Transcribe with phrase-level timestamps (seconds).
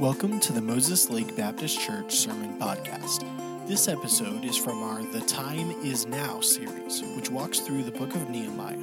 [0.00, 3.22] Welcome to the Moses Lake Baptist Church Sermon Podcast.
[3.68, 8.14] This episode is from our The Time Is Now series, which walks through the book
[8.14, 8.78] of Nehemiah.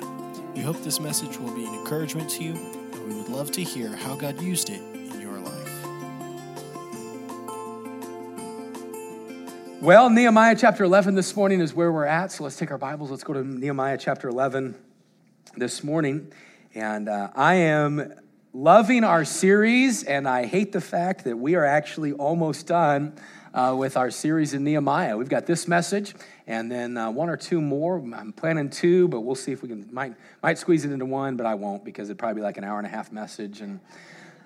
[0.54, 3.64] We hope this message will be an encouragement to you, and we would love to
[3.64, 5.86] hear how God used it in your life.
[9.82, 12.32] Well, Nehemiah chapter 11 this morning is where we're at.
[12.32, 13.10] So let's take our Bibles.
[13.10, 14.76] Let's go to Nehemiah chapter 11
[15.56, 16.32] this morning.
[16.76, 18.14] And uh, I am
[18.58, 23.14] loving our series, and I hate the fact that we are actually almost done
[23.54, 25.16] uh, with our series in Nehemiah.
[25.16, 26.16] We've got this message,
[26.48, 28.00] and then uh, one or two more.
[28.00, 31.38] I'm planning two, but we'll see if we can might might squeeze it into one,
[31.38, 33.80] but I won't because it'd probably be like an hour and a half message, and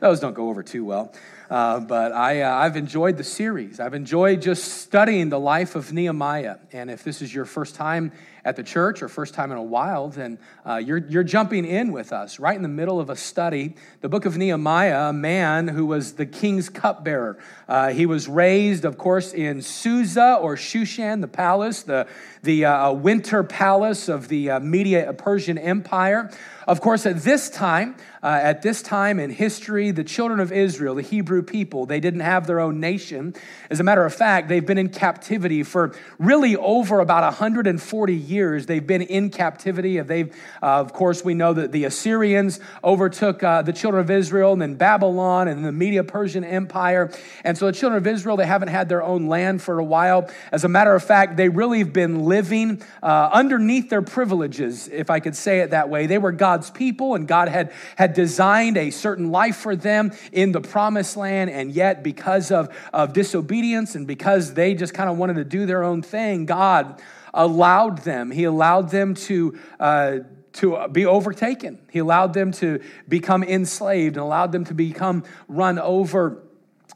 [0.02, 1.14] those don't go over too well.
[1.52, 3.80] Uh, but I, uh, I've enjoyed the series.
[3.80, 6.58] I've enjoyed just studying the life of Nehemiah.
[6.72, 9.64] And if this is your first time at the church or first time in a
[9.64, 13.18] while, then uh, you're, you're jumping in with us right in the middle of a
[13.18, 13.76] study.
[14.00, 17.38] The book of Nehemiah, a man who was the king's cupbearer.
[17.68, 22.08] Uh, he was raised, of course, in Susa or Shushan, the palace, the,
[22.44, 26.32] the uh, winter palace of the uh, Media Persian Empire.
[26.66, 30.94] Of course, at this time, uh, at this time in history, the children of Israel,
[30.94, 33.34] the Hebrew people, they didn't have their own nation.
[33.72, 38.68] As a matter of fact, they've been in captivity for really over about 140 years.
[38.68, 40.00] They've been in captivity.
[40.02, 44.54] They've, uh, of course, we know that the Assyrians overtook uh, the children of Israel,
[44.54, 47.12] and then Babylon, and the Media Persian Empire.
[47.44, 50.30] And so the children of Israel, they haven't had their own land for a while.
[50.52, 55.10] As a matter of fact, they really have been living uh, underneath their privileges, if
[55.10, 56.06] I could say it that way.
[56.06, 60.52] They were God's people, and God had, had designed a certain life for them in
[60.52, 61.50] the promised land.
[61.50, 65.66] And yet, because of, of disobedience and because they just kind of wanted to do
[65.66, 67.02] their own thing, God
[67.34, 68.32] allowed them.
[68.32, 69.58] He allowed them to.
[69.80, 70.20] Uh,
[70.54, 71.80] to be overtaken.
[71.90, 76.44] He allowed them to become enslaved and allowed them to become run over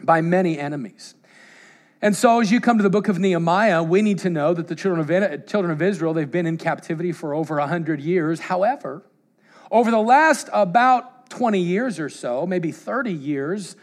[0.04, 1.16] by many enemies.
[2.02, 4.68] And so, as you come to the book of Nehemiah, we need to know that
[4.68, 8.42] the children of, children of Israel, they've been in captivity for over 100 years.
[8.42, 9.04] However,
[9.76, 13.76] over the last about 20 years or so, maybe 30 years,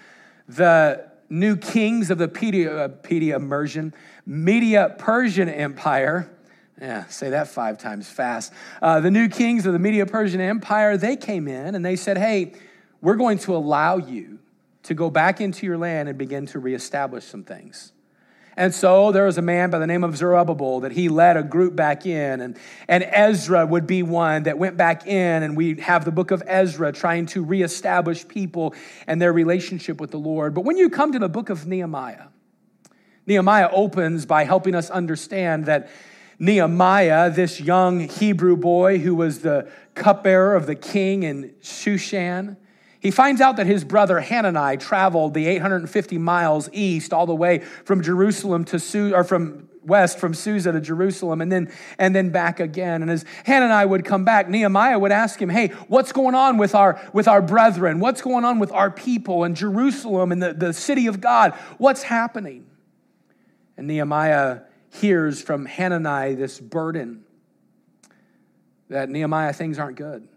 [0.49, 3.93] the new kings of the Pedia, Pedia immersion,
[4.25, 6.31] Media Persian Empire,
[6.81, 8.55] yeah, say that five times fast.
[8.81, 12.17] Uh, the new kings of the Media Persian Empire, they came in and they said,
[12.17, 12.55] hey,
[13.03, 14.39] we're going to allow you
[14.85, 17.93] to go back into your land and begin to reestablish some things.
[18.57, 21.43] And so there was a man by the name of Zerubbabel that he led a
[21.43, 25.77] group back in, and, and Ezra would be one that went back in, and we
[25.81, 28.75] have the book of Ezra trying to reestablish people
[29.07, 30.53] and their relationship with the Lord.
[30.55, 32.27] But when you come to the book of Nehemiah,
[33.27, 35.89] Nehemiah opens by helping us understand that
[36.39, 42.57] Nehemiah, this young Hebrew boy who was the cupbearer of the king in Shushan,
[43.03, 47.59] he finds out that his brother Hanani traveled the 850 miles east all the way
[47.59, 52.31] from Jerusalem to Su- or from west from Susa to Jerusalem and then and then
[52.31, 53.03] back again.
[53.03, 56.77] And as Hanani would come back, Nehemiah would ask him, "Hey, what's going on with
[56.77, 57.99] our with our brethren?
[57.99, 61.55] What's going on with our people in Jerusalem and the, the city of God?
[61.79, 62.67] What's happening?"
[63.77, 67.25] And Nehemiah hears from Hanani this burden
[68.91, 70.29] that Nehemiah things aren't good.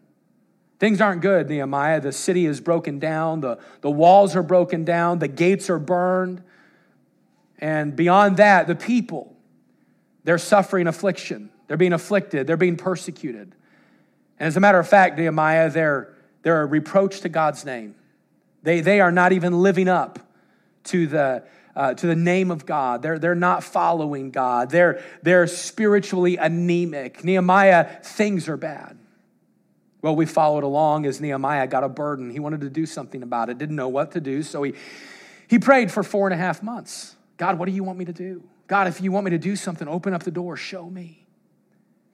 [0.80, 2.02] Things aren't good, Nehemiah.
[2.02, 6.44] The city is broken down, the, the walls are broken down, the gates are burned.
[7.60, 9.36] And beyond that, the people,
[10.26, 11.50] they're suffering affliction.
[11.68, 13.56] They're being afflicted, they're being persecuted.
[14.40, 17.96] And as a matter of fact, Nehemiah, they're, they're a reproach to God's name.
[18.62, 20.20] They, they are not even living up
[20.86, 21.44] to the,
[21.76, 23.02] uh, to the name of God.
[23.02, 24.70] They're, they're not following God.
[24.70, 27.24] They're, they're spiritually anemic.
[27.24, 28.98] Nehemiah, things are bad.
[30.06, 32.30] Well, we followed along as Nehemiah got a burden.
[32.30, 34.44] He wanted to do something about it, didn't know what to do.
[34.44, 34.76] So he,
[35.48, 38.14] he prayed for four and a half months God, what do you want me to
[38.14, 38.44] do?
[38.68, 41.26] God, if you want me to do something, open up the door, show me.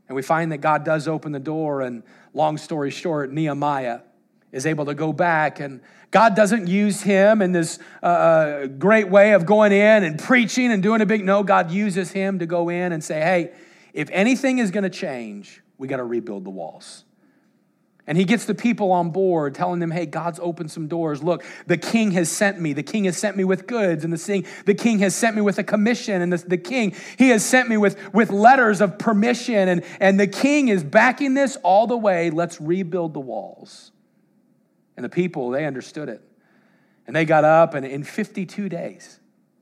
[0.08, 2.04] And we find that God does open the door, and
[2.34, 4.00] long story short, Nehemiah
[4.54, 5.82] is able to go back, and
[6.12, 10.72] God doesn't use him in this uh, uh great way of going in and preaching
[10.72, 11.44] and doing a big no.
[11.44, 13.52] God uses him to go in and say, hey,
[13.94, 17.04] if anything is going to change, we got to rebuild the walls.
[18.08, 21.22] And he gets the people on board, telling them, hey, God's opened some doors.
[21.22, 22.74] Look, the king has sent me.
[22.74, 25.42] The king has sent me with goods, and the king, the king has sent me
[25.42, 26.22] with a commission.
[26.22, 29.70] And the, the king, he has sent me with, with letters of permission.
[29.70, 32.32] And, and the king is backing this all the way.
[32.32, 33.92] Let's rebuild the walls.
[34.98, 36.22] And the people, they understood it.
[37.06, 39.20] And they got up, and in 52 days,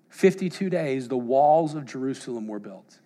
[0.09, 2.99] 52 days, the walls of Jerusalem were built.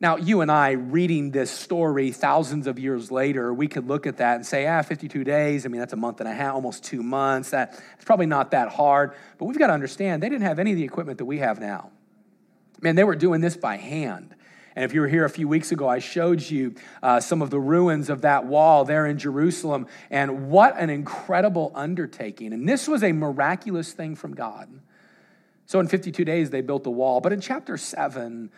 [0.00, 4.16] Now, you and I reading this story thousands of years later, we could look at
[4.16, 5.66] that and say, ah, 52 days.
[5.66, 7.50] I mean, that's a month and a half, almost two months.
[7.50, 9.12] That, it's probably not that hard.
[9.36, 11.60] But we've got to understand, they didn't have any of the equipment that we have
[11.60, 11.90] now.
[12.80, 14.34] Man, they were doing this by hand.
[14.74, 17.50] And if you were here a few weeks ago, I showed you uh, some of
[17.50, 19.86] the ruins of that wall there in Jerusalem.
[20.08, 22.54] And what an incredible undertaking.
[22.54, 24.80] And this was a miraculous thing from God.
[25.66, 27.20] So in 52 days, they built the wall.
[27.20, 28.50] But in chapter 7,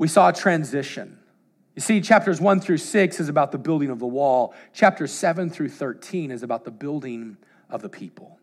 [0.00, 1.18] we saw a transition.
[1.76, 5.50] You see, chapters 1 through 6 is about the building of the wall, chapters 7
[5.50, 7.36] through 13 is about the building
[7.68, 8.40] of the people.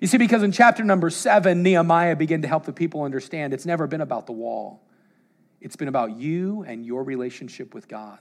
[0.00, 3.66] You see, because in chapter number 7, Nehemiah began to help the people understand it's
[3.66, 4.82] never been about the wall,
[5.60, 8.18] it's been about you and your relationship with God.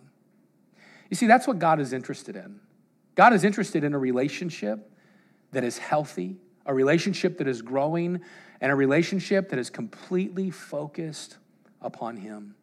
[1.10, 2.60] You see, that's what God is interested in.
[3.16, 4.92] God is interested in a relationship
[5.54, 6.36] that is healthy,
[6.66, 8.20] a relationship that is growing,
[8.60, 11.38] and a relationship that is completely focused
[11.82, 12.56] upon Him.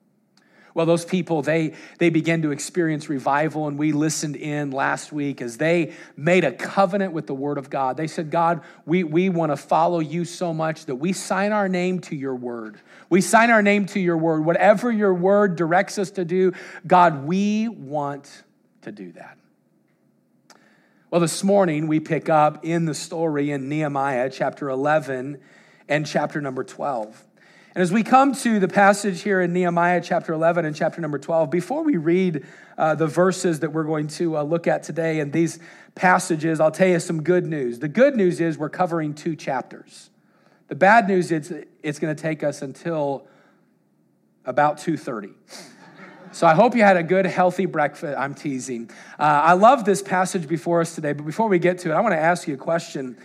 [0.72, 5.42] Well, those people, they, they began to experience revival, and we listened in last week
[5.42, 7.96] as they made a covenant with the Word of God.
[7.96, 11.68] They said, God, we, we want to follow you so much that we sign our
[11.68, 12.80] name to your Word.
[13.08, 14.44] We sign our name to your Word.
[14.44, 16.52] Whatever your Word directs us to do,
[16.86, 18.44] God, we want
[18.82, 19.36] to do that.
[21.10, 25.40] Well, this morning we pick up in the story in Nehemiah chapter 11
[25.88, 27.26] and chapter number 12.
[27.72, 31.20] And as we come to the passage here in Nehemiah chapter 11 and chapter number
[31.20, 32.44] 12, before we read
[32.76, 35.60] uh, the verses that we're going to uh, look at today and these
[35.94, 37.78] passages, I'll tell you some good news.
[37.78, 40.10] The good news is we're covering two chapters.
[40.66, 43.28] The bad news is it's going to take us until
[44.44, 45.34] about 2:30.
[46.32, 48.16] So I hope you had a good, healthy breakfast.
[48.18, 48.90] I'm teasing.
[49.18, 52.00] Uh, I love this passage before us today, but before we get to it, I
[52.00, 53.16] want to ask you a question.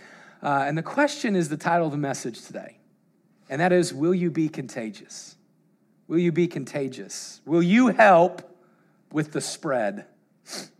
[0.42, 2.75] Uh, and the question is the title of the message today
[3.48, 5.36] and that is Will you be contagious?
[6.08, 7.40] Will you be contagious?
[7.44, 8.42] Will you help
[9.12, 10.06] with the spread?
[10.44, 10.70] It's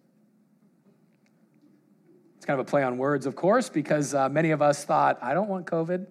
[2.45, 5.35] kind of a play on words, of course, because uh, many of us thought, I
[5.35, 6.07] don't want COVID.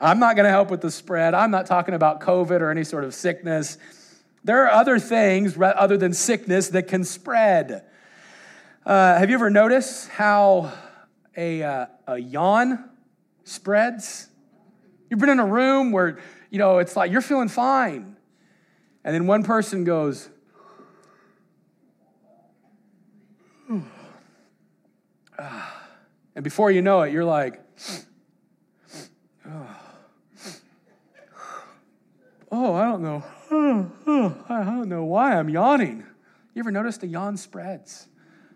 [0.00, 1.34] I'm not going to help with the spread.
[1.34, 3.76] I'm not talking about COVID or any sort of sickness.
[4.44, 7.84] There are other things other than sickness that can spread.
[8.86, 10.72] Uh, have you ever noticed how
[11.36, 12.88] a, uh, a yawn
[13.44, 14.29] spreads?
[15.10, 16.20] You've been in a room where,
[16.50, 18.16] you know, it's like you're feeling fine.
[19.02, 20.28] And then one person goes,
[25.38, 27.60] and before you know it, you're like,
[32.52, 33.24] oh, I don't know.
[34.48, 36.06] I don't know why I'm yawning.
[36.54, 38.06] You ever noticed a yawn spreads?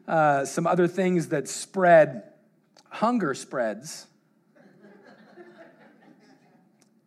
[0.06, 2.22] Uh, some other things that spread,
[2.90, 4.06] hunger spreads.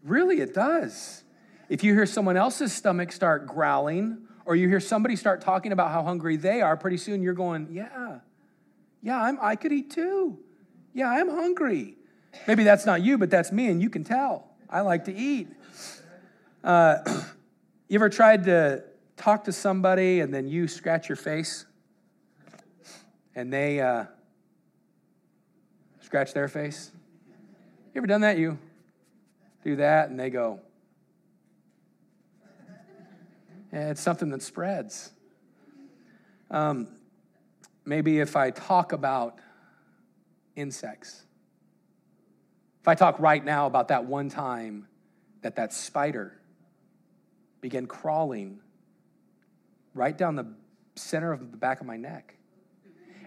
[0.07, 1.24] Really, it does.
[1.68, 5.92] If you hear someone else's stomach start growling, or you hear somebody start talking about
[5.92, 8.19] how hungry they are, pretty soon you're going, Yeah,
[9.04, 10.39] yeah, I'm, I could eat too.
[10.94, 11.95] Yeah, I'm hungry.
[12.48, 14.50] Maybe that's not you, but that's me, and you can tell.
[14.69, 15.50] I like to eat.
[16.63, 16.98] Uh,
[17.89, 18.83] you ever tried to
[19.18, 21.65] talk to somebody and then you scratch your face
[23.36, 24.06] and they uh,
[26.01, 26.92] scratch their face?
[27.94, 28.57] You ever done that, you?
[29.68, 30.62] Do that, and they go,
[33.74, 35.12] yeah, it's something that spreads.
[36.50, 36.88] Um,
[37.84, 39.40] maybe if I talk about
[40.56, 41.25] insects,
[42.80, 44.88] if I talk right now about that one time
[45.41, 46.39] that that spider
[47.60, 48.62] began crawling
[49.94, 50.48] right down the
[50.96, 52.36] center of the back of my neck,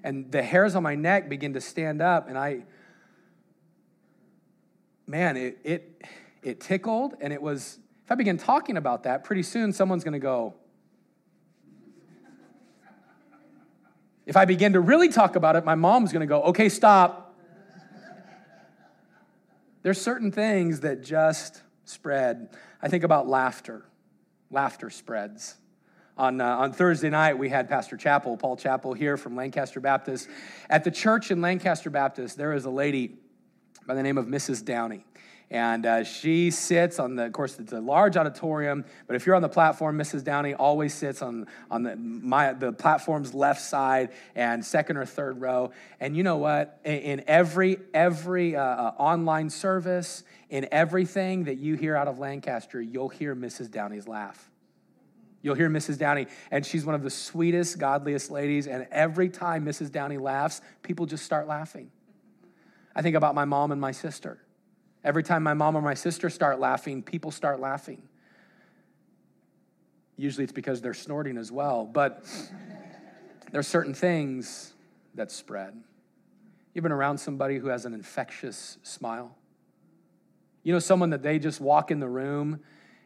[0.03, 2.62] and the hairs on my neck begin to stand up, and I,
[5.07, 6.03] man, it, it
[6.42, 10.18] it tickled, and it was, if I begin talking about that, pretty soon someone's gonna
[10.18, 10.54] go,
[14.30, 17.35] If I begin to really talk about it, my mom's gonna go, okay, stop.
[19.82, 22.50] There's certain things that just spread.
[22.80, 23.87] I think about laughter.
[24.49, 25.56] Laughter spreads.
[26.16, 30.28] On, uh, on Thursday night, we had Pastor Chappell, Paul Chappell, here from Lancaster Baptist.
[30.68, 33.16] At the church in Lancaster Baptist, there is a lady
[33.85, 34.64] by the name of Mrs.
[34.64, 35.04] Downey.
[35.50, 39.35] And uh, she sits on the, of course, it's a large auditorium, but if you're
[39.35, 40.23] on the platform, Mrs.
[40.23, 45.40] Downey always sits on, on the, my, the platform's left side and second or third
[45.40, 45.73] row.
[45.99, 46.78] And you know what?
[46.85, 52.21] In, in every, every uh, uh, online service, in everything that you hear out of
[52.21, 53.73] Lancaster, you'll hear Mrs.
[53.73, 54.49] Downey's laugh.
[55.42, 55.99] You'll hear Mrs.
[55.99, 58.69] Downey, and she's one of the sweetest, godliest ladies.
[58.69, 59.90] And every time Mrs.
[59.90, 61.90] Downey laughs, people just start laughing.
[62.95, 64.38] I think about my mom and my sister.
[65.02, 68.02] Every time my mom or my sister start laughing, people start laughing.
[70.16, 71.87] usually it's because they're snorting as well.
[71.87, 72.25] But
[73.52, 74.75] there's certain things
[75.14, 75.83] that spread.
[76.75, 79.35] You've been around somebody who has an infectious smile.
[80.62, 82.61] You know, someone that they just walk in the room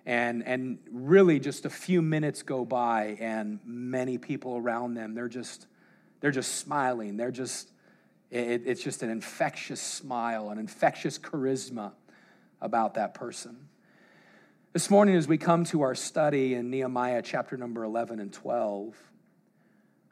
[0.05, 5.29] and, and really just a few minutes go by and many people around them, they're
[5.29, 5.67] just,
[6.21, 7.17] they're just smiling.
[7.17, 7.71] They're just,
[8.31, 11.93] it, it's just an infectious smile, an infectious charisma
[12.61, 13.69] about that person.
[14.73, 18.95] This morning, as we come to our study in Nehemiah chapter number 11 and 12,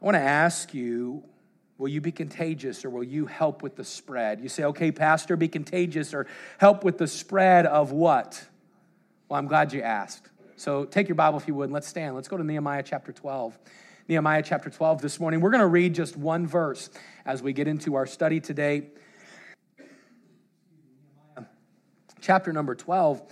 [0.00, 1.25] I want to ask you
[1.83, 4.40] Will you be contagious or will you help with the spread?
[4.40, 6.28] You say, okay, Pastor, be contagious or
[6.59, 8.40] help with the spread of what?
[9.28, 10.28] Well, I'm glad you asked.
[10.54, 12.14] So take your Bible if you would and let's stand.
[12.14, 13.59] Let's go to Nehemiah chapter 12.
[14.09, 15.40] Nehemiah chapter 12 this morning.
[15.40, 16.90] We're going to read just one verse
[17.25, 18.88] as we get into our study today.
[22.21, 23.23] Chapter number 12,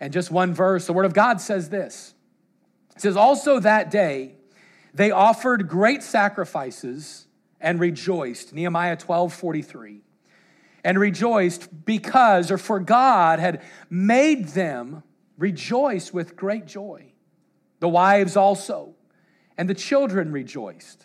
[0.00, 0.86] and just one verse.
[0.86, 2.14] The Word of God says this
[2.94, 4.34] It says, Also that day
[4.92, 7.26] they offered great sacrifices
[7.60, 8.52] and rejoiced.
[8.52, 10.00] Nehemiah 12 43.
[10.86, 15.02] And rejoiced because, or for God had made them
[15.38, 17.12] rejoice with great joy.
[17.80, 18.94] The wives also,
[19.56, 21.04] and the children rejoiced,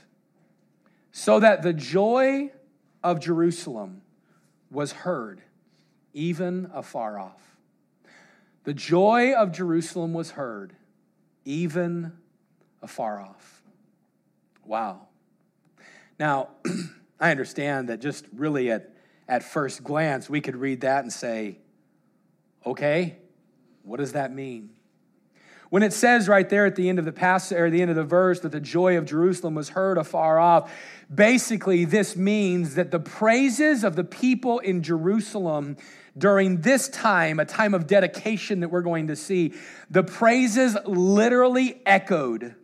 [1.11, 2.51] so that the joy
[3.03, 4.01] of Jerusalem
[4.71, 5.41] was heard,
[6.13, 7.57] even afar off.
[8.63, 10.75] The joy of Jerusalem was heard,
[11.45, 12.13] even
[12.81, 13.63] afar off.
[14.65, 15.07] Wow.
[16.19, 16.49] Now,
[17.19, 18.93] I understand that just really at,
[19.27, 21.57] at first glance, we could read that and say,
[22.65, 23.17] okay,
[23.83, 24.69] what does that mean?
[25.69, 27.95] When it says right there at the end of the passage or the end of
[27.95, 30.71] the verse that the joy of Jerusalem was heard afar off,
[31.13, 35.77] basically this means that the praises of the people in Jerusalem
[36.17, 39.53] during this time, a time of dedication that we're going to see,
[39.91, 42.55] the praises literally echoed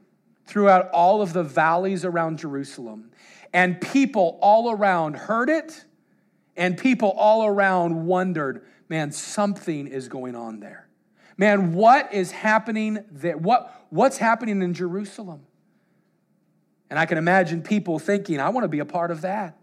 [0.48, 3.12] throughout all of the valleys around Jerusalem.
[3.54, 5.86] And people all around heard it,
[6.58, 10.85] and people all around wondered, man, something is going on there.
[11.38, 13.38] Man, what is happening there?
[13.38, 15.46] What, what's happening in Jerusalem?
[16.90, 19.58] And I can imagine people thinking, I want to be a part of that.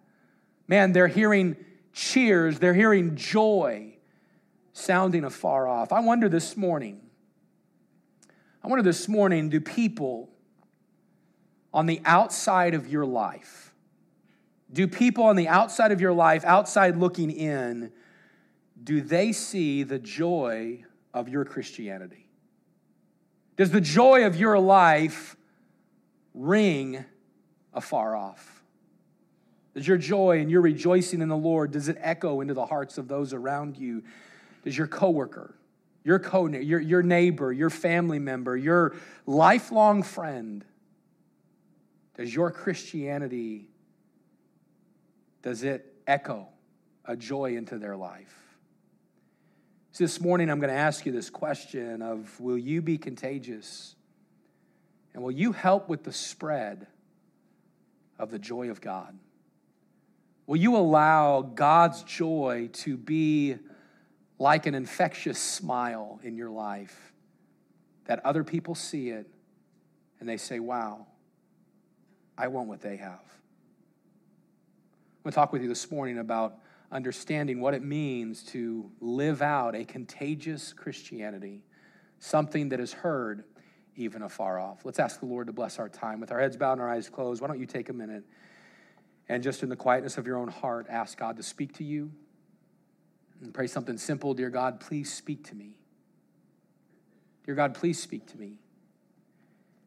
[0.69, 1.57] Man, they're hearing
[1.93, 3.97] cheers, they're hearing joy
[4.73, 5.93] sounding afar off.
[5.93, 7.01] I wonder this morning,
[8.63, 10.31] I wonder this morning, do people
[11.75, 13.75] on the outside of your life,
[14.73, 17.93] do people on the outside of your life, outside looking in,
[18.83, 22.27] do they see the joy of your Christianity?
[23.57, 25.37] Does the joy of your life
[26.35, 27.05] ring
[27.75, 28.63] afar off?
[29.75, 32.99] Does your joy and your rejoicing in the Lord, does it echo into the hearts
[32.99, 34.03] of those around you?
[34.65, 35.55] Does your coworker,
[36.05, 38.95] your co your, your neighbor, your family member, your
[39.27, 40.65] lifelong friend,
[42.17, 43.69] does your Christianity
[45.43, 46.47] does it echo
[47.05, 48.42] a joy into their life?
[49.95, 53.95] So this morning, I'm going to ask you this question of will you be contagious?
[55.13, 56.87] And will you help with the spread
[58.19, 59.15] of the joy of God?
[60.47, 63.57] Will you allow God's joy to be
[64.39, 67.13] like an infectious smile in your life
[68.07, 69.29] that other people see it
[70.21, 71.07] and they say, wow,
[72.39, 73.21] I want what they have?
[75.19, 76.55] I'm going to talk with you this morning about
[76.93, 81.63] understanding what it means to live out a contagious Christianity,
[82.19, 83.45] something that is heard
[83.97, 84.85] even afar off.
[84.85, 86.21] Let's ask the Lord to bless our time.
[86.21, 88.25] With our heads bowed and our eyes closed, why don't you take a minute
[89.29, 92.13] and just in the quietness of your own heart, ask God to speak to you
[93.41, 94.35] and pray something simple.
[94.35, 95.77] Dear God, please speak to me.
[97.47, 98.59] Dear God, please speak to me.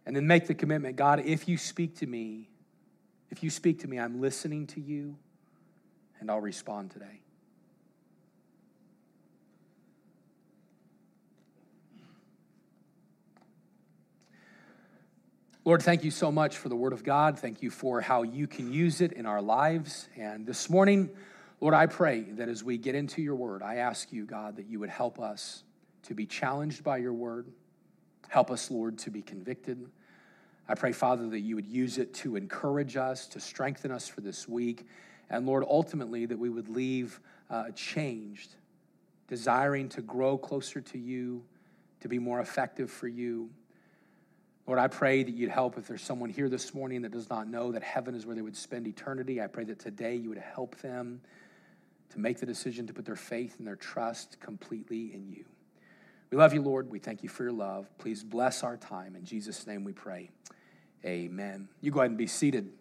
[0.05, 2.49] And then make the commitment God, if you speak to me,
[3.29, 5.17] if you speak to me, I'm listening to you
[6.19, 7.21] and I'll respond today.
[15.63, 17.39] Lord, thank you so much for the Word of God.
[17.39, 20.07] Thank you for how you can use it in our lives.
[20.15, 21.09] And this morning,
[21.59, 24.67] Lord, I pray that as we get into your Word, I ask you, God, that
[24.67, 25.63] you would help us
[26.03, 27.47] to be challenged by your Word.
[28.27, 29.89] Help us, Lord, to be convicted.
[30.69, 34.21] I pray, Father, that you would use it to encourage us, to strengthen us for
[34.21, 34.85] this week.
[35.29, 38.55] And Lord, ultimately, that we would leave uh, changed,
[39.27, 41.43] desiring to grow closer to you,
[42.01, 43.49] to be more effective for you.
[44.67, 47.47] Lord, I pray that you'd help if there's someone here this morning that does not
[47.47, 49.41] know that heaven is where they would spend eternity.
[49.41, 51.21] I pray that today you would help them
[52.09, 55.45] to make the decision to put their faith and their trust completely in you.
[56.31, 56.89] We love you, Lord.
[56.89, 57.87] We thank you for your love.
[57.97, 59.15] Please bless our time.
[59.15, 60.31] In Jesus' name we pray.
[61.05, 61.69] Amen.
[61.81, 62.71] You go ahead and be seated.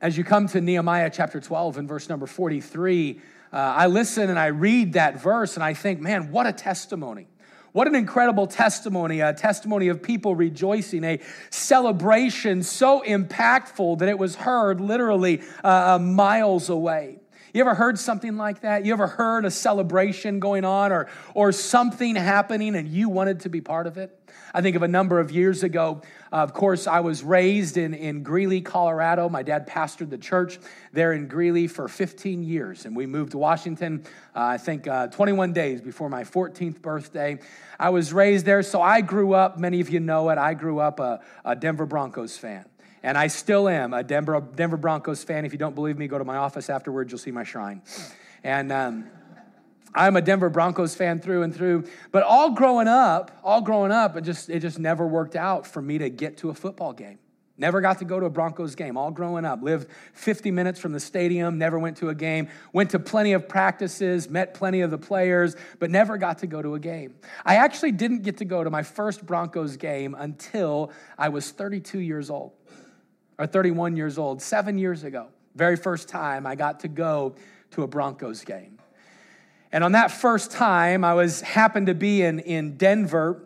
[0.00, 3.20] As you come to Nehemiah chapter 12 and verse number 43,
[3.52, 7.28] uh, I listen and I read that verse and I think, man, what a testimony.
[7.72, 14.18] What an incredible testimony, a testimony of people rejoicing, a celebration so impactful that it
[14.18, 17.18] was heard literally uh, uh miles away.
[17.56, 18.84] You ever heard something like that?
[18.84, 23.48] You ever heard a celebration going on or, or something happening and you wanted to
[23.48, 24.14] be part of it?
[24.52, 26.02] I think of a number of years ago.
[26.30, 29.30] Uh, of course, I was raised in, in Greeley, Colorado.
[29.30, 30.58] My dad pastored the church
[30.92, 35.06] there in Greeley for 15 years, and we moved to Washington, uh, I think, uh,
[35.06, 37.38] 21 days before my 14th birthday.
[37.80, 40.78] I was raised there, so I grew up, many of you know it, I grew
[40.78, 42.66] up a, a Denver Broncos fan.
[43.06, 45.44] And I still am a Denver, Denver Broncos fan.
[45.44, 47.80] If you don't believe me, go to my office afterwards, you'll see my shrine.
[48.42, 49.06] And um,
[49.94, 51.84] I'm a Denver Broncos fan through and through.
[52.10, 55.80] But all growing up, all growing up, it just, it just never worked out for
[55.80, 57.20] me to get to a football game.
[57.56, 59.62] Never got to go to a Broncos game all growing up.
[59.62, 62.48] Lived 50 minutes from the stadium, never went to a game.
[62.72, 66.60] Went to plenty of practices, met plenty of the players, but never got to go
[66.60, 67.14] to a game.
[67.44, 72.00] I actually didn't get to go to my first Broncos game until I was 32
[72.00, 72.52] years old
[73.38, 77.34] or 31 years old, seven years ago, very first time I got to go
[77.72, 78.78] to a Broncos game.
[79.72, 83.42] And on that first time, I was happened to be in, in Denver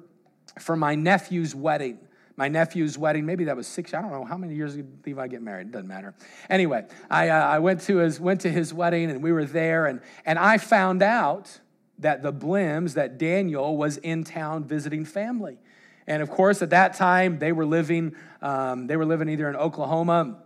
[0.59, 1.99] for my nephew's wedding.
[2.37, 5.29] My nephew's wedding, maybe that was six, I don't know how many years did Levi
[5.29, 6.15] get married, doesn't matter.
[6.49, 9.87] Anyway, I, uh, I went, to his, went to his wedding and we were there,
[9.87, 11.61] and, and I found out
[11.99, 15.59] that the Blims, that Daniel was in town visiting family.
[16.07, 19.57] And of course, at that time, they were living, um, they were living either in
[19.57, 20.39] Oklahoma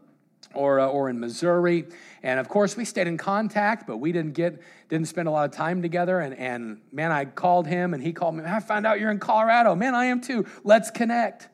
[0.53, 1.87] or, uh, or in Missouri.
[2.23, 5.45] And of course, we stayed in contact, but we didn't get, didn't spend a lot
[5.45, 6.21] of time together.
[6.21, 8.45] And, and man, I called him and he called me.
[8.45, 9.75] I found out you're in Colorado.
[9.75, 10.47] Man, I am too.
[10.63, 11.49] Let's connect.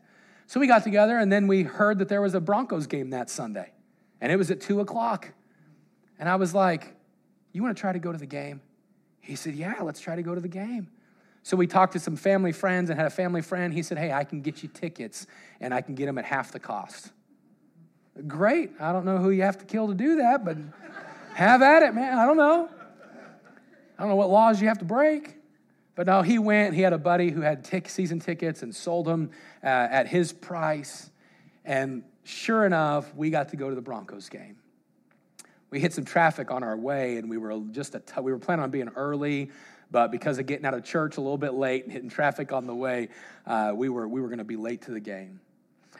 [0.46, 3.30] So we got together and then we heard that there was a Broncos game that
[3.30, 3.72] Sunday.
[4.20, 5.32] And it was at two o'clock.
[6.18, 6.94] And I was like,
[7.52, 8.60] You want to try to go to the game?
[9.20, 10.88] He said, Yeah, let's try to go to the game.
[11.42, 13.72] So we talked to some family friends and had a family friend.
[13.72, 15.26] He said, Hey, I can get you tickets
[15.60, 17.10] and I can get them at half the cost.
[18.26, 18.72] Great.
[18.78, 20.56] I don't know who you have to kill to do that, but
[21.34, 22.18] have at it, man.
[22.18, 22.68] I don't know.
[23.98, 25.36] I don't know what laws you have to break.
[25.94, 26.74] But no, he went.
[26.74, 29.30] He had a buddy who had season tickets and sold them
[29.62, 31.10] uh, at his price.
[31.64, 34.56] And sure enough, we got to go to the Broncos game.
[35.70, 38.38] We hit some traffic on our way, and we were just a t- we were
[38.38, 39.50] planning on being early.
[39.90, 42.66] But because of getting out of church a little bit late and hitting traffic on
[42.66, 43.08] the way,
[43.46, 45.40] uh, we were, we were going to be late to the game.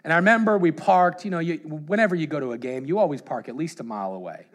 [0.04, 2.98] And I remember we parked, you know, you, whenever you go to a game, you
[2.98, 4.46] always park at least a mile away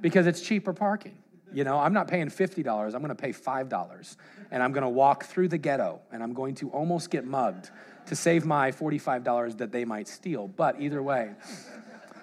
[0.00, 1.16] because it's cheaper parking.
[1.52, 4.16] You know, I'm not paying $50, I'm going to pay $5.
[4.50, 7.70] And I'm going to walk through the ghetto and I'm going to almost get mugged
[8.06, 10.48] to save my $45 that they might steal.
[10.48, 11.32] But either way,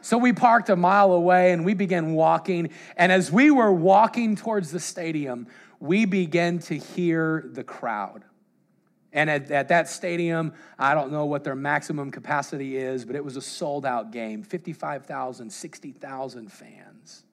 [0.02, 2.70] so we parked a mile away and we began walking.
[2.98, 5.48] And as we were walking towards the stadium,
[5.80, 8.24] we begin to hear the crowd.
[9.12, 13.24] And at, at, that stadium, I don't know what their maximum capacity is, but it
[13.24, 17.24] was a sold out game 55,000, 60,000 fans.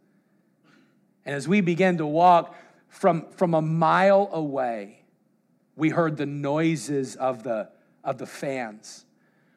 [1.27, 2.57] And as we began to walk
[2.89, 5.01] from, from a mile away,
[5.75, 7.69] we heard the noises of the,
[8.03, 9.05] of the fans.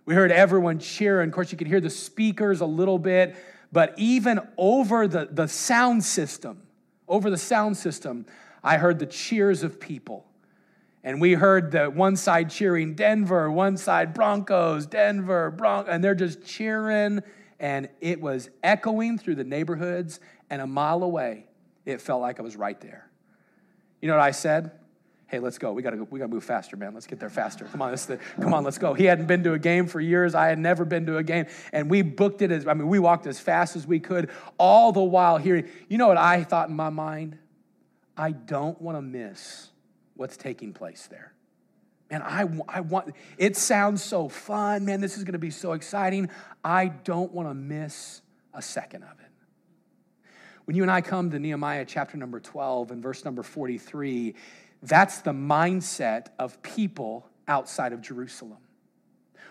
[0.06, 1.30] We heard everyone cheering.
[1.30, 3.38] Of course, you could hear the speakers a little bit,
[3.72, 6.64] but even over the, the sound system,
[7.08, 8.26] over the sound system,
[8.64, 10.26] I heard the cheers of people.
[11.04, 16.16] And we heard the one side cheering Denver, one side Broncos, Denver, Broncos, and they're
[16.16, 17.22] just cheering.
[17.60, 20.20] And it was echoing through the neighborhoods,
[20.50, 21.46] and a mile away,
[21.86, 23.10] it felt like I was right there.
[24.02, 24.72] You know what I said?
[25.28, 25.74] Hey, let's go.
[25.74, 26.08] We gotta go.
[26.10, 26.94] We gotta move faster, man.
[26.94, 27.66] Let's get there faster.
[27.66, 28.94] Come on, the, come on, let's go.
[28.94, 30.34] He hadn't been to a game for years.
[30.34, 32.98] I had never been to a game, and we booked it as I mean, we
[32.98, 35.68] walked as fast as we could, all the while hearing.
[35.88, 37.38] You know what I thought in my mind?
[38.20, 39.70] I don't want to miss
[40.16, 41.32] what's taking place there.
[42.12, 44.84] Man, I, I want, it sounds so fun.
[44.84, 46.30] Man, this is going to be so exciting.
[46.62, 48.22] I don't want to miss
[48.54, 49.32] a second of it.
[50.66, 54.36] When you and I come to Nehemiah chapter number 12 and verse number 43,
[54.84, 58.58] that's the mindset of people outside of Jerusalem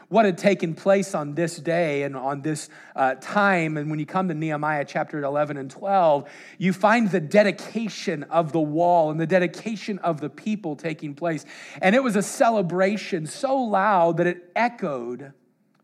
[0.08, 3.76] what had taken place on this day and on this uh, time.
[3.76, 8.52] And when you come to Nehemiah chapter 11 and 12, you find the dedication of
[8.52, 11.44] the wall and the dedication of the people taking place.
[11.82, 15.32] And it was a celebration so loud that it echoed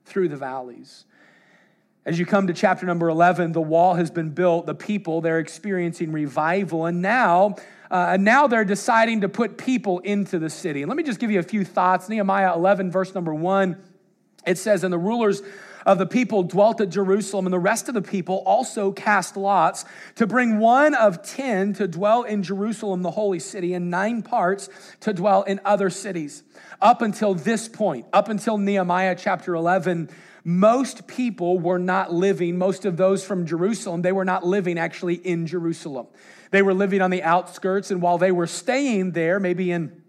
[0.07, 1.05] through the valleys.
[2.07, 5.39] As you come to chapter number 11, the wall has been built, the people, they're
[5.39, 7.57] experiencing revival, and now,
[7.91, 10.83] uh, now they're deciding to put people into the city.
[10.83, 12.11] And let me just give you a few thoughts.
[12.11, 13.83] Nehemiah 11, verse number 1,
[14.47, 15.43] it says, And the rulers
[15.87, 19.85] of the people dwelt at Jerusalem, and the rest of the people also cast lots
[20.15, 24.69] to bring one of ten to dwell in Jerusalem, the holy city, and nine parts
[25.01, 26.43] to dwell in other cities.
[26.81, 30.09] Up until this point, up until Nehemiah chapter 11,
[30.45, 35.15] most people were not living, most of those from Jerusalem, they were not living actually
[35.15, 36.07] in Jerusalem.
[36.51, 40.03] They were living on the outskirts, and while they were staying there, maybe in,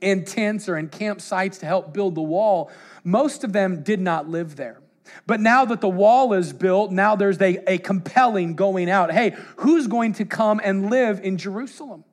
[0.00, 2.70] in tents or in campsites to help build the wall,
[3.04, 4.80] most of them did not live there.
[5.26, 9.12] But now that the wall is built, now there's a, a compelling going out.
[9.12, 12.04] Hey, who's going to come and live in Jerusalem?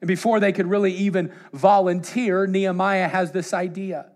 [0.00, 4.06] And before they could really even volunteer, Nehemiah has this idea.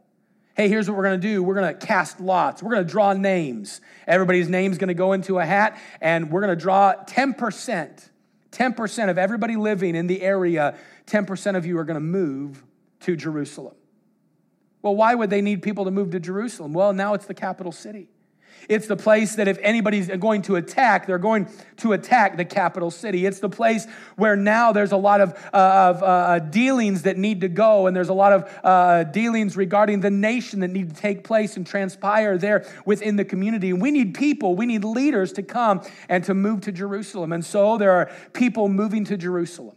[0.55, 1.43] Hey, here's what we're going to do.
[1.43, 2.63] We're going to cast lots.
[2.63, 3.81] We're going to draw names.
[4.07, 8.09] Everybody's name's going to go into a hat, and we're going to draw 10%.
[8.51, 12.63] 10% of everybody living in the area, 10% of you are going to move
[13.01, 13.75] to Jerusalem.
[14.83, 16.73] Well, why would they need people to move to Jerusalem?
[16.73, 18.09] Well, now it's the capital city.
[18.69, 22.91] It's the place that if anybody's going to attack, they're going to attack the capital
[22.91, 23.27] city.
[23.27, 25.57] It's the place where now there's a lot of, uh,
[25.97, 30.01] of uh, dealings that need to go, and there's a lot of uh, dealings regarding
[30.01, 33.71] the nation that need to take place and transpire there within the community.
[33.71, 37.33] And we need people, we need leaders to come and to move to Jerusalem.
[37.33, 39.77] And so there are people moving to Jerusalem.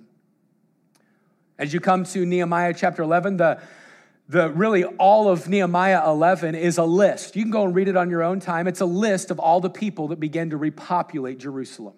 [1.58, 3.62] As you come to Nehemiah chapter 11, the
[4.27, 7.35] the really all of Nehemiah 11 is a list.
[7.35, 8.67] You can go and read it on your own time.
[8.67, 11.93] It's a list of all the people that began to repopulate Jerusalem.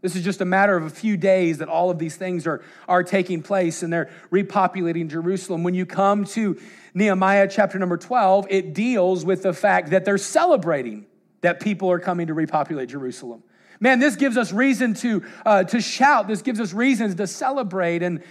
[0.00, 2.62] This is just a matter of a few days that all of these things are,
[2.86, 5.64] are taking place and they're repopulating Jerusalem.
[5.64, 6.60] When you come to
[6.92, 11.06] Nehemiah chapter number 12, it deals with the fact that they're celebrating
[11.40, 13.42] that people are coming to repopulate Jerusalem.
[13.80, 16.28] Man, this gives us reason to, uh, to shout.
[16.28, 18.02] This gives us reasons to celebrate.
[18.02, 18.22] And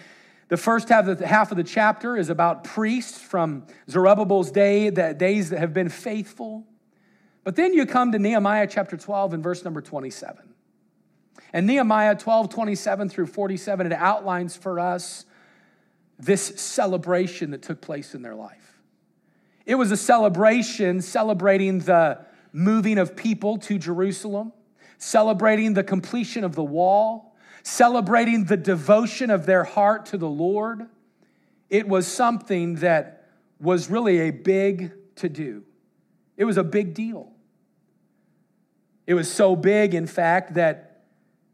[0.49, 4.89] the first half of the, half of the chapter is about priests from Zerubbabel's day,
[4.89, 6.65] the days that have been faithful.
[7.43, 10.53] But then you come to Nehemiah chapter 12 and verse number 27.
[11.51, 15.25] And Nehemiah 12, 27 through 47, it outlines for us
[16.19, 18.81] this celebration that took place in their life.
[19.65, 22.19] It was a celebration celebrating the
[22.51, 24.51] moving of people to Jerusalem,
[24.97, 27.32] celebrating the completion of the wall,
[27.63, 30.87] celebrating the devotion of their heart to the Lord.
[31.69, 35.63] It was something that was really a big to do.
[36.35, 37.31] It was a big deal.
[39.07, 41.03] It was so big, in fact, that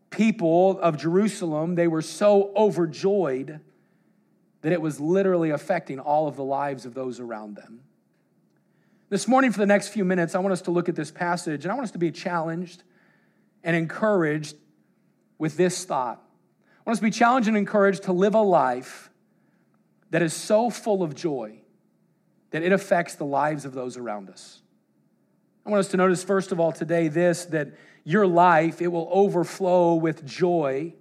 [0.09, 3.59] people of Jerusalem, they were so overjoyed
[4.61, 7.81] that it was literally affecting all of the lives of those around them.
[9.09, 11.65] This morning, for the next few minutes, I want us to look at this passage
[11.65, 12.83] and I want us to be challenged
[13.63, 14.55] and encouraged
[15.39, 16.21] with this thought.
[16.85, 19.09] I want us to be challenged and encouraged to live a life
[20.11, 21.61] that is so full of joy
[22.51, 24.61] that it affects the lives of those around us.
[25.65, 27.69] I want us to notice, first of all, today this that
[28.03, 30.93] your life, it will overflow with joy,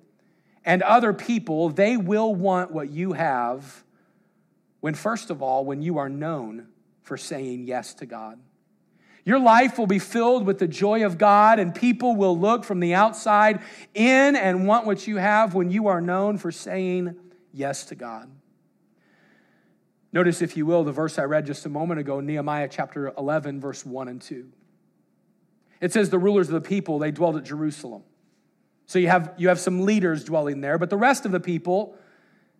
[0.65, 3.83] and other people, they will want what you have
[4.81, 6.69] when, first of all, when you are known
[7.03, 8.39] for saying yes to God.
[9.29, 12.81] Your life will be filled with the joy of God, and people will look from
[12.81, 13.61] the outside
[13.93, 17.15] in and want what you have when you are known for saying
[17.53, 18.31] yes to God.
[20.15, 23.61] Notice, if you will, the verse I read just a moment ago, Nehemiah chapter 11,
[23.61, 24.49] verse 1 and 2.
[25.83, 28.05] It says, The rulers of the people, they dwelled at Jerusalem.
[28.87, 31.99] So you have, you have some leaders dwelling there, but the rest of the people,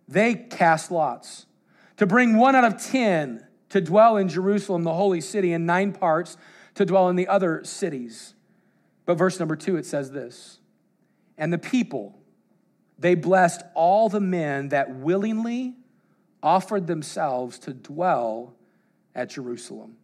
[0.07, 1.47] they cast lots
[1.97, 5.93] to bring one out of ten to dwell in Jerusalem, the holy city, in nine
[5.93, 6.37] parts
[6.79, 8.35] to dwell in the other cities.
[9.05, 10.59] But verse number two, it says this
[11.37, 12.17] And the people,
[12.97, 15.75] they blessed all the men that willingly
[16.41, 18.55] offered themselves to dwell
[19.13, 19.97] at Jerusalem.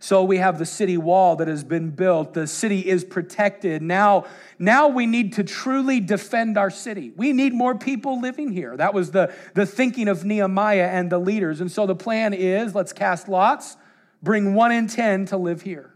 [0.00, 2.34] So we have the city wall that has been built.
[2.34, 3.80] The city is protected.
[3.80, 4.26] Now,
[4.58, 7.10] now we need to truly defend our city.
[7.16, 8.76] We need more people living here.
[8.76, 11.62] That was the, the thinking of Nehemiah and the leaders.
[11.62, 13.78] And so the plan is let's cast lots
[14.24, 15.94] bring one in 10 to live here.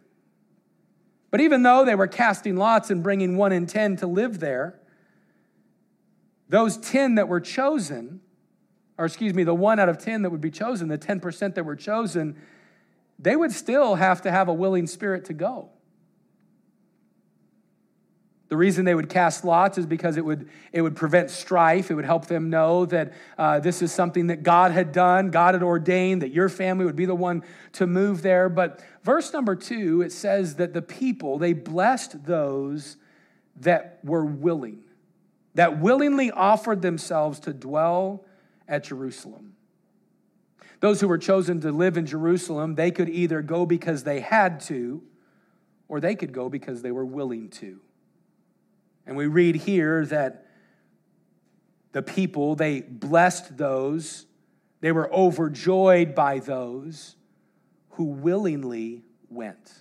[1.30, 4.78] But even though they were casting lots and bringing one in 10 to live there,
[6.48, 8.20] those 10 that were chosen,
[8.96, 11.64] or excuse me, the one out of 10 that would be chosen, the 10% that
[11.64, 12.36] were chosen,
[13.18, 15.70] they would still have to have a willing spirit to go.
[18.48, 21.90] The reason they would cast lots is because it would, it would prevent strife.
[21.90, 25.54] It would help them know that uh, this is something that God had done, God
[25.54, 28.48] had ordained, that your family would be the one to move there.
[28.48, 32.96] But verse number two, it says that the people, they blessed those
[33.60, 34.82] that were willing,
[35.54, 38.24] that willingly offered themselves to dwell
[38.66, 39.54] at Jerusalem.
[40.80, 44.60] Those who were chosen to live in Jerusalem, they could either go because they had
[44.60, 45.02] to,
[45.86, 47.80] or they could go because they were willing to.
[49.08, 50.44] And we read here that
[51.92, 54.26] the people, they blessed those,
[54.82, 57.16] they were overjoyed by those
[57.92, 59.72] who willingly went.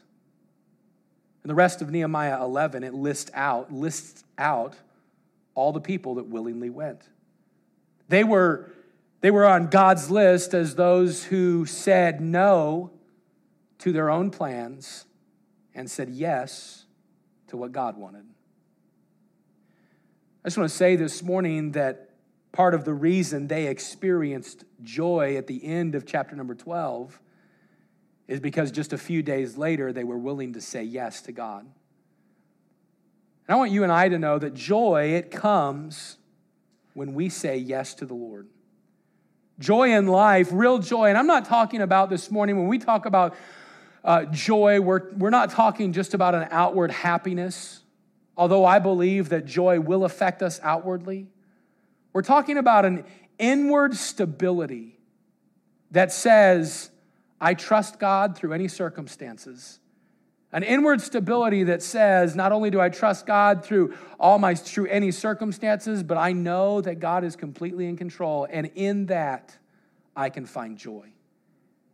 [1.43, 4.75] And the rest of Nehemiah 11, it lists out, lists out
[5.55, 7.01] all the people that willingly went.
[8.07, 8.71] They were,
[9.19, 12.91] they were on God's list as those who said no
[13.79, 15.03] to their own plans
[15.75, 16.85] and said yes
[17.47, 18.23] to what God wanted.
[20.47, 22.11] I just want to say this morning that
[22.53, 27.19] part of the reason they experienced joy at the end of chapter number 12
[28.29, 31.63] is because just a few days later they were willing to say yes to God.
[31.63, 31.69] And
[33.49, 36.15] I want you and I to know that joy, it comes
[36.93, 38.47] when we say yes to the Lord.
[39.59, 41.09] Joy in life, real joy.
[41.09, 43.35] And I'm not talking about this morning, when we talk about
[44.01, 47.81] uh, joy, we're, we're not talking just about an outward happiness
[48.37, 51.27] although I believe that joy will affect us outwardly,
[52.13, 53.03] we're talking about an
[53.37, 54.99] inward stability
[55.91, 56.91] that says,
[57.41, 59.79] I trust God through any circumstances.
[60.51, 64.87] An inward stability that says, not only do I trust God through all my through
[64.87, 69.57] any circumstances, but I know that God is completely in control, and in that
[70.15, 71.09] I can find joy.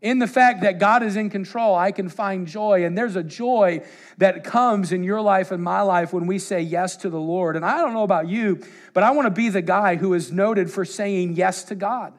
[0.04, 2.84] In the fact that God is in control, I can find joy.
[2.84, 3.86] And there's a joy
[4.18, 7.56] that comes in your life and my life when we say yes to the Lord.
[7.56, 8.62] And I don't know about you,
[8.94, 12.14] but I want to be the guy who is noted for saying yes to God.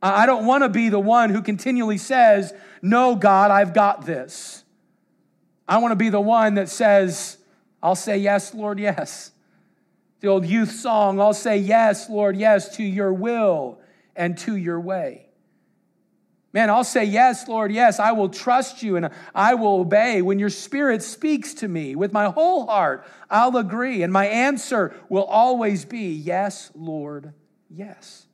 [0.00, 4.62] I don't want to be the one who continually says, No, God, I've got this.
[5.66, 7.38] I want to be the one that says,
[7.82, 9.32] I'll say yes, Lord, yes.
[10.20, 13.80] The old youth song, I'll say yes, Lord, yes, to your will
[14.14, 15.26] and to your way.
[16.54, 20.22] Man, I'll say, Yes, Lord, yes, I will trust you and I will obey.
[20.22, 24.04] When your spirit speaks to me with my whole heart, I'll agree.
[24.04, 27.34] And my answer will always be, Yes, Lord,
[27.68, 28.26] yes.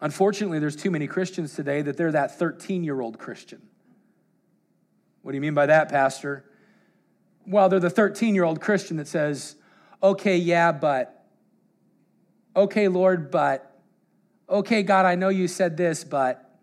[0.00, 3.62] Unfortunately, there's too many Christians today that they're that 13 year old Christian.
[5.22, 6.44] What do you mean by that, Pastor?
[7.46, 9.54] Well, they're the 13 year old Christian that says,
[10.02, 11.24] Okay, yeah, but,
[12.56, 13.73] okay, Lord, but,
[14.54, 16.58] okay, God, I know you said this, but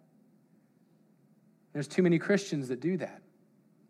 [1.73, 3.21] there's too many Christians that do that.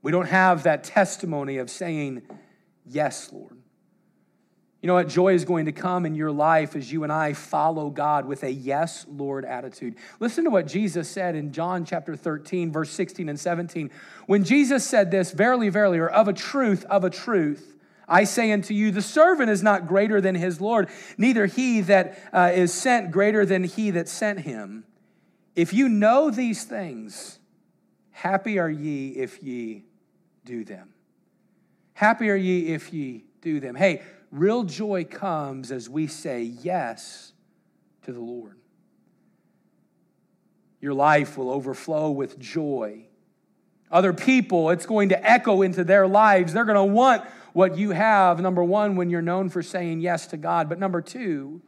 [0.02, 2.24] We don't have that testimony of saying,
[2.86, 3.58] Yes, Lord.
[4.82, 5.08] You know what?
[5.08, 8.42] Joy is going to come in your life as you and I follow God with
[8.42, 9.96] a yes, Lord attitude.
[10.20, 13.92] Listen to what Jesus said in John chapter 13, verse 16 and 17.
[14.26, 17.76] When Jesus said this, verily, verily, or of a truth, of a truth,
[18.08, 22.20] I say unto you, the servant is not greater than his Lord, neither he that
[22.34, 24.84] uh, is sent greater than he that sent him.
[25.56, 27.40] If you know these things,
[28.12, 29.86] happy are ye if ye
[30.46, 30.94] do them.
[31.94, 33.76] Happy are ye if ye do them.
[33.76, 37.34] Hey, real joy comes as we say yes
[38.04, 38.58] to the Lord.
[40.80, 43.06] Your life will overflow with joy.
[43.92, 46.54] Other people, it's going to echo into their lives.
[46.54, 50.28] They're going to want what you have, number one, when you're known for saying yes
[50.28, 51.62] to God, but number two,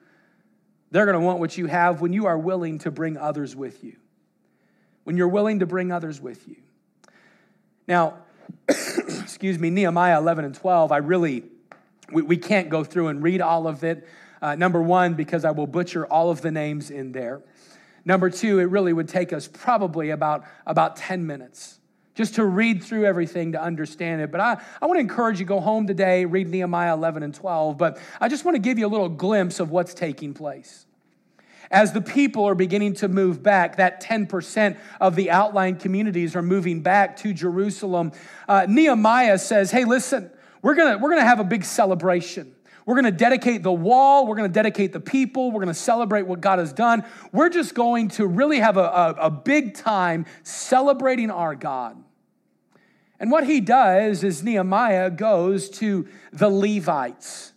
[0.91, 3.83] they're going to want what you have when you are willing to bring others with
[3.83, 3.97] you.
[5.03, 6.57] When you're willing to bring others with you.
[7.87, 8.19] Now,
[8.69, 11.43] excuse me, Nehemiah 11 and 12, I really,
[12.11, 14.07] we, we can't go through and read all of it.
[14.41, 17.41] Uh, number one, because I will butcher all of the names in there.
[18.05, 21.79] Number two, it really would take us probably about, about 10 minutes
[22.15, 24.31] just to read through everything to understand it.
[24.31, 27.77] But I, I want to encourage you go home today, read Nehemiah 11 and 12.
[27.77, 30.85] But I just want to give you a little glimpse of what's taking place.
[31.71, 36.43] As the people are beginning to move back, that 10% of the outlying communities are
[36.43, 38.11] moving back to Jerusalem.
[38.47, 40.29] Uh, Nehemiah says, Hey, listen,
[40.61, 42.53] we're going we're gonna have a big celebration.
[42.85, 44.27] We're going to dedicate the wall.
[44.27, 45.51] We're going to dedicate the people.
[45.51, 47.05] We're going to celebrate what God has done.
[47.31, 52.02] We're just going to really have a, a, a big time celebrating our God.
[53.23, 57.53] And what he does is Nehemiah goes to the Levites.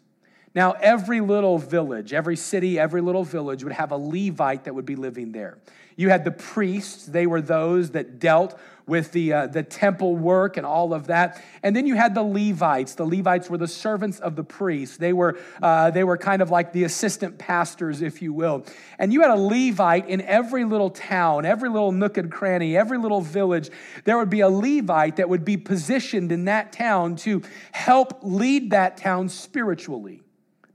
[0.54, 4.86] Now, every little village, every city, every little village would have a Levite that would
[4.86, 5.58] be living there.
[5.96, 10.56] You had the priests, they were those that dealt with the, uh, the temple work
[10.56, 11.42] and all of that.
[11.62, 12.94] And then you had the Levites.
[12.94, 14.96] The Levites were the servants of the priests.
[14.96, 18.64] They were, uh, they were kind of like the assistant pastors, if you will.
[18.98, 22.98] And you had a Levite in every little town, every little nook and cranny, every
[22.98, 23.70] little village.
[24.04, 28.70] There would be a Levite that would be positioned in that town to help lead
[28.70, 30.22] that town spiritually.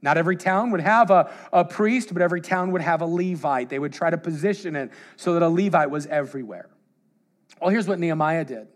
[0.01, 3.69] Not every town would have a, a priest, but every town would have a Levite.
[3.69, 6.70] They would try to position it so that a Levite was everywhere.
[7.61, 8.67] Well, here's what Nehemiah did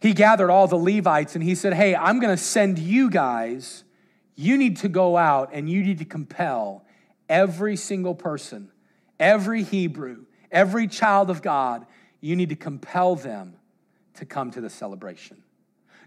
[0.00, 3.84] he gathered all the Levites and he said, Hey, I'm going to send you guys.
[4.34, 6.84] You need to go out and you need to compel
[7.28, 8.70] every single person,
[9.18, 11.86] every Hebrew, every child of God,
[12.20, 13.54] you need to compel them
[14.14, 15.42] to come to the celebration.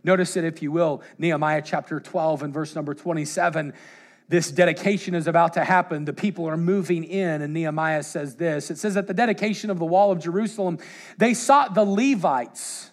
[0.03, 3.73] Notice it, if you will, Nehemiah chapter 12 and verse number 27
[4.33, 6.05] this dedication is about to happen.
[6.05, 9.77] The people are moving in, and Nehemiah says this It says, At the dedication of
[9.77, 10.79] the wall of Jerusalem,
[11.19, 12.89] they sought the Levites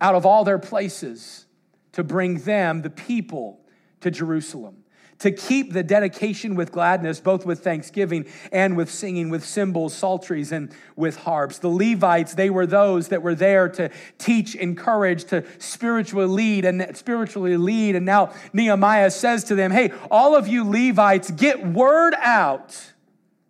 [0.00, 1.44] out of all their places
[1.92, 3.60] to bring them, the people,
[4.00, 4.82] to Jerusalem
[5.20, 10.50] to keep the dedication with gladness, both with thanksgiving and with singing, with cymbals, psalteries,
[10.50, 11.58] and with harps.
[11.58, 16.96] The Levites, they were those that were there to teach, encourage, to spiritually lead and
[16.96, 17.96] spiritually lead.
[17.96, 22.92] And now Nehemiah says to them, Hey, all of you Levites, get word out,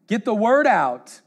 [0.09, 1.21] get the word out,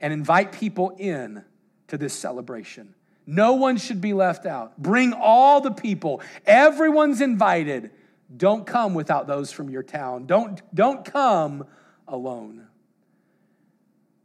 [0.00, 1.44] and invite people in
[1.86, 2.94] to this celebration.
[3.24, 4.76] No one should be left out.
[4.78, 6.20] Bring all the people.
[6.44, 7.92] Everyone's invited
[8.36, 10.26] don't come without those from your town.
[10.26, 11.66] Don't, don't come
[12.06, 12.66] alone.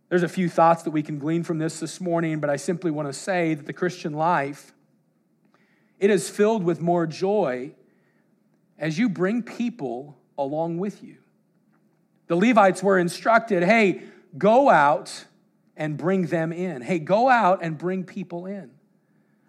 [0.09, 2.91] There's a few thoughts that we can glean from this this morning, but I simply
[2.91, 4.71] want to say that the Christian life
[5.99, 7.71] it is filled with more joy
[8.77, 11.17] as you bring people along with you.
[12.27, 14.01] The Levites were instructed, "Hey,
[14.37, 15.25] go out
[15.77, 16.81] and bring them in.
[16.81, 18.71] Hey, go out and bring people in."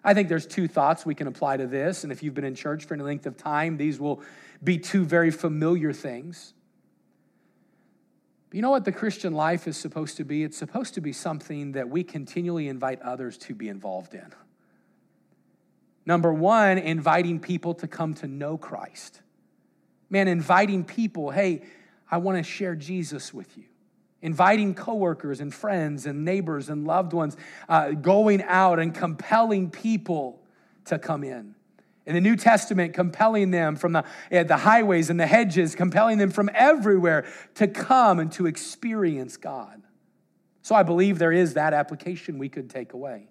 [0.05, 2.55] I think there's two thoughts we can apply to this, and if you've been in
[2.55, 4.23] church for any length of time, these will
[4.63, 6.55] be two very familiar things.
[8.49, 10.45] But you know what the Christian life is supposed to be?
[10.45, 14.33] It's supposed to be something that we continually invite others to be involved in.
[16.05, 19.21] Number one, inviting people to come to know Christ.
[20.09, 21.65] Man, inviting people, hey,
[22.09, 23.65] I want to share Jesus with you.
[24.23, 27.37] Inviting coworkers and friends and neighbors and loved ones,
[27.69, 30.41] uh, going out and compelling people
[30.85, 31.57] to come in
[32.07, 36.19] in the New Testament, compelling them from the, uh, the highways and the hedges, compelling
[36.19, 39.83] them from everywhere to come and to experience God.
[40.63, 43.29] So I believe there is that application we could take away.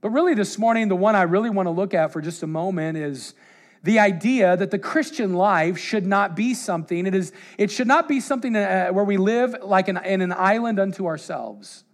[0.00, 2.46] But really, this morning, the one I really want to look at for just a
[2.46, 3.34] moment is
[3.82, 8.08] the idea that the Christian life should not be something, it, is, it should not
[8.08, 11.84] be something uh, where we live like an, in an island unto ourselves.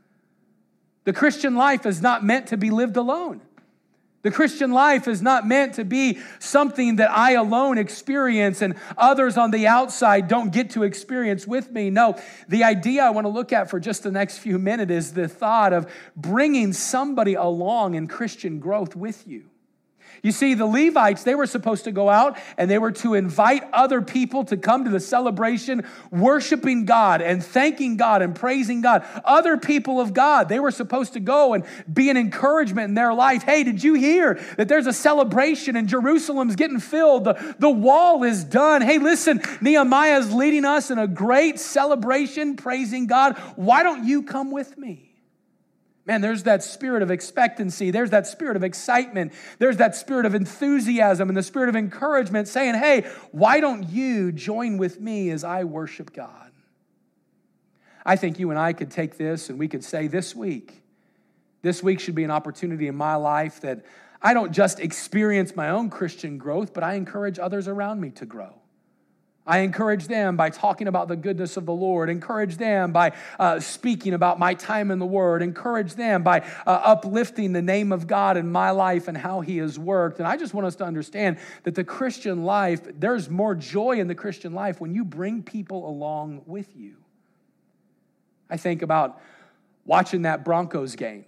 [1.04, 3.40] The Christian life is not meant to be lived alone.
[4.22, 9.36] The Christian life is not meant to be something that I alone experience and others
[9.36, 11.88] on the outside don't get to experience with me.
[11.88, 15.12] No, the idea I want to look at for just the next few minutes is
[15.12, 19.44] the thought of bringing somebody along in Christian growth with you.
[20.22, 23.64] You see, the Levites, they were supposed to go out and they were to invite
[23.72, 29.04] other people to come to the celebration, worshiping God and thanking God and praising God.
[29.24, 33.14] Other people of God, they were supposed to go and be an encouragement in their
[33.14, 33.42] life.
[33.42, 37.24] Hey, did you hear that there's a celebration and Jerusalem's getting filled?
[37.24, 38.82] The, the wall is done.
[38.82, 43.38] Hey, listen, Nehemiah is leading us in a great celebration, praising God.
[43.56, 45.07] Why don't you come with me?
[46.08, 47.90] Man, there's that spirit of expectancy.
[47.90, 49.34] There's that spirit of excitement.
[49.58, 54.32] There's that spirit of enthusiasm and the spirit of encouragement saying, hey, why don't you
[54.32, 56.50] join with me as I worship God?
[58.06, 60.82] I think you and I could take this and we could say this week,
[61.60, 63.84] this week should be an opportunity in my life that
[64.22, 68.24] I don't just experience my own Christian growth, but I encourage others around me to
[68.24, 68.54] grow.
[69.48, 73.58] I encourage them by talking about the goodness of the Lord, encourage them by uh,
[73.60, 78.06] speaking about my time in the Word, encourage them by uh, uplifting the name of
[78.06, 80.18] God in my life and how He has worked.
[80.18, 84.06] And I just want us to understand that the Christian life, there's more joy in
[84.06, 86.96] the Christian life when you bring people along with you.
[88.50, 89.18] I think about
[89.86, 91.24] watching that Broncos game.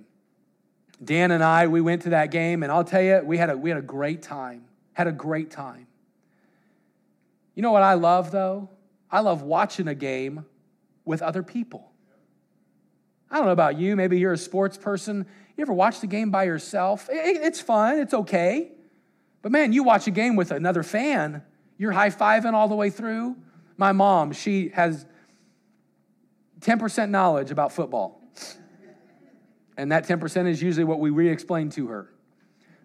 [1.03, 3.57] Dan and I, we went to that game, and I'll tell you, we had a,
[3.57, 4.67] we had a great time.
[4.93, 5.87] Had a great time.
[7.61, 8.71] You know what I love, though?
[9.11, 10.47] I love watching a game
[11.05, 11.93] with other people.
[13.31, 13.97] I don't know about you.
[13.97, 15.27] Maybe you're a sports person.
[15.59, 17.07] You ever watch the game by yourself?
[17.13, 18.73] It's fun, it's okay.
[19.43, 21.43] But man, you watch a game with another fan,
[21.77, 23.37] you're high fiving all the way through.
[23.77, 25.05] My mom, she has
[26.61, 28.23] 10% knowledge about football.
[29.77, 32.11] And that 10% is usually what we re explain to her.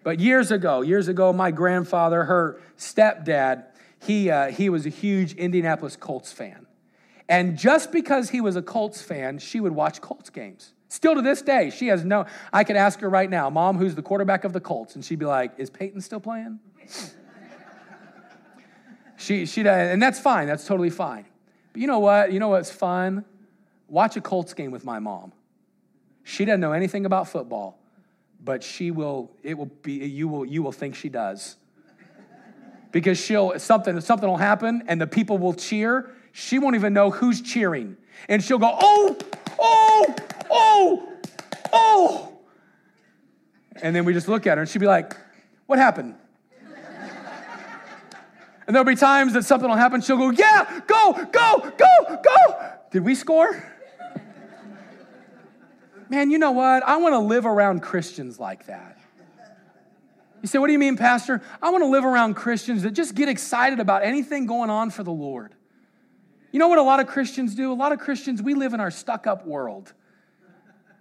[0.03, 3.67] But years ago, years ago, my grandfather, her stepdad,
[4.05, 6.67] he, uh, he was a huge Indianapolis Colts fan.
[7.27, 10.73] And just because he was a Colts fan, she would watch Colts games.
[10.89, 12.25] Still to this day, she has no.
[12.53, 14.95] I could ask her right now, Mom, who's the quarterback of the Colts?
[14.95, 16.59] And she'd be like, Is Peyton still playing?
[19.17, 20.47] she, she, and that's fine.
[20.47, 21.25] That's totally fine.
[21.73, 22.31] But you know what?
[22.31, 23.25] You know what's fun?
[23.87, 25.33] Watch a Colts game with my mom.
[26.23, 27.79] She doesn't know anything about football,
[28.43, 31.57] but she will, it will be, you will, you will think she does.
[32.95, 36.11] Because she'll, something, something will happen and the people will cheer.
[36.31, 37.97] She won't even know who's cheering.
[38.29, 39.17] And she'll go, oh,
[39.59, 40.15] oh,
[40.49, 41.13] oh,
[41.73, 42.37] oh.
[43.81, 45.13] And then we just look at her and she'd be like,
[45.65, 46.15] what happened?
[48.65, 49.99] And there'll be times that something will happen.
[49.99, 52.71] She'll go, Yeah, go, go, go, go.
[52.91, 53.61] Did we score?
[56.07, 56.81] Man, you know what?
[56.83, 58.94] I want to live around Christians like that.
[60.45, 61.41] You say, What do you mean, Pastor?
[61.59, 65.01] I want to live around Christians that just get excited about anything going on for
[65.01, 65.55] the Lord.
[66.51, 67.71] You know what a lot of Christians do?
[67.71, 69.91] A lot of Christians, we live in our stuck up world.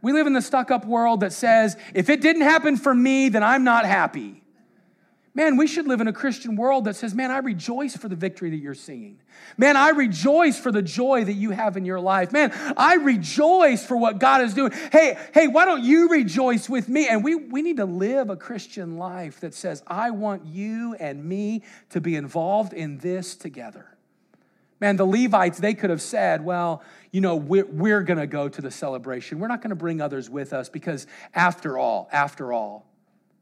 [0.01, 3.29] We live in the stuck up world that says, if it didn't happen for me,
[3.29, 4.43] then I'm not happy.
[5.37, 8.15] Man, we should live in a Christian world that says, Man, I rejoice for the
[8.15, 9.19] victory that you're seeing.
[9.57, 12.31] Man, I rejoice for the joy that you have in your life.
[12.31, 14.71] Man, I rejoice for what God is doing.
[14.93, 17.09] Hey, hey, why don't you rejoice with me?
[17.09, 21.25] And we, we need to live a Christian life that says, I want you and
[21.25, 23.89] me to be involved in this together.
[24.79, 28.49] Man, the Levites, they could have said, well, you know, we're, we're going to go
[28.49, 29.41] to the celebration.
[29.41, 32.87] We're not going to bring others with us because, after all, after all,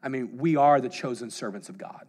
[0.02, 2.06] I mean, we are the chosen servants of God.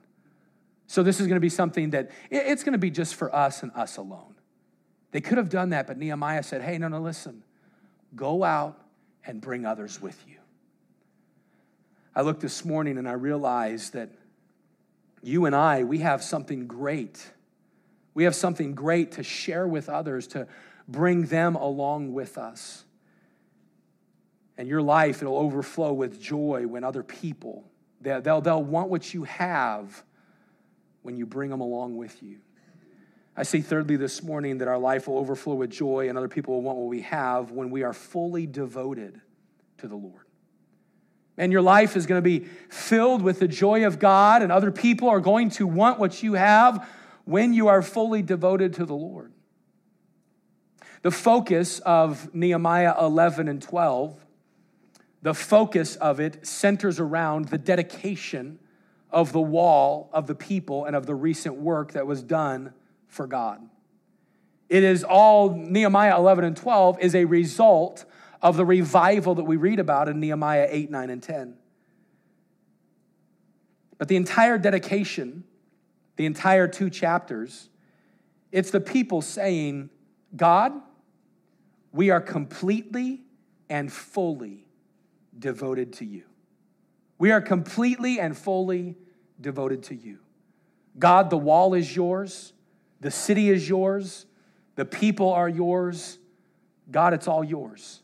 [0.87, 3.63] So this is going to be something that it's going to be just for us
[3.63, 4.35] and us alone.
[5.11, 7.43] They could have done that, but Nehemiah said, hey, no, no, listen,
[8.15, 8.79] go out
[9.25, 10.37] and bring others with you.
[12.15, 14.09] I looked this morning and I realized that
[15.21, 17.25] you and I, we have something great.
[18.13, 20.47] We have something great to share with others, to
[20.87, 22.83] bring them along with us.
[24.57, 27.65] And your life, it'll overflow with joy when other people
[28.03, 30.03] They'll, they'll want what you have
[31.01, 32.37] when you bring them along with you.
[33.35, 36.55] I say, thirdly, this morning that our life will overflow with joy and other people
[36.55, 39.19] will want what we have when we are fully devoted
[39.79, 40.25] to the Lord.
[41.37, 44.69] And your life is going to be filled with the joy of God, and other
[44.69, 46.87] people are going to want what you have
[47.25, 49.33] when you are fully devoted to the Lord.
[51.01, 54.22] The focus of Nehemiah 11 and 12
[55.23, 58.59] the focus of it centers around the dedication
[59.09, 62.73] of the wall of the people and of the recent work that was done
[63.07, 63.61] for God.
[64.67, 68.03] It is all, Nehemiah 11 and 12 is a result
[68.41, 71.55] of the revival that we read about in Nehemiah 8, 9, and 10.
[73.97, 75.45] But the entire dedication,
[76.17, 77.69] the entire two chapters,
[78.51, 79.89] it's the people saying,
[80.35, 80.73] God,
[81.93, 83.21] we are completely
[83.69, 84.65] and fully
[85.37, 86.23] devoted to you.
[87.17, 88.95] We are completely and fully
[89.39, 90.19] devoted to you.
[90.97, 92.53] God, the wall is yours,
[92.99, 94.25] the city is yours,
[94.75, 96.17] the people are yours.
[96.91, 98.01] God, it's all yours.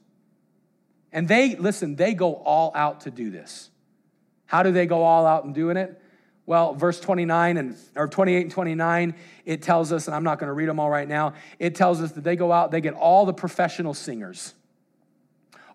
[1.11, 3.71] And they, listen, they go all out to do this.
[4.45, 6.01] How do they go all out in doing it?
[6.45, 9.15] Well, verse 29 and or 28 and 29,
[9.45, 12.01] it tells us, and I'm not going to read them all right now, it tells
[12.01, 14.55] us that they go out, they get all the professional singers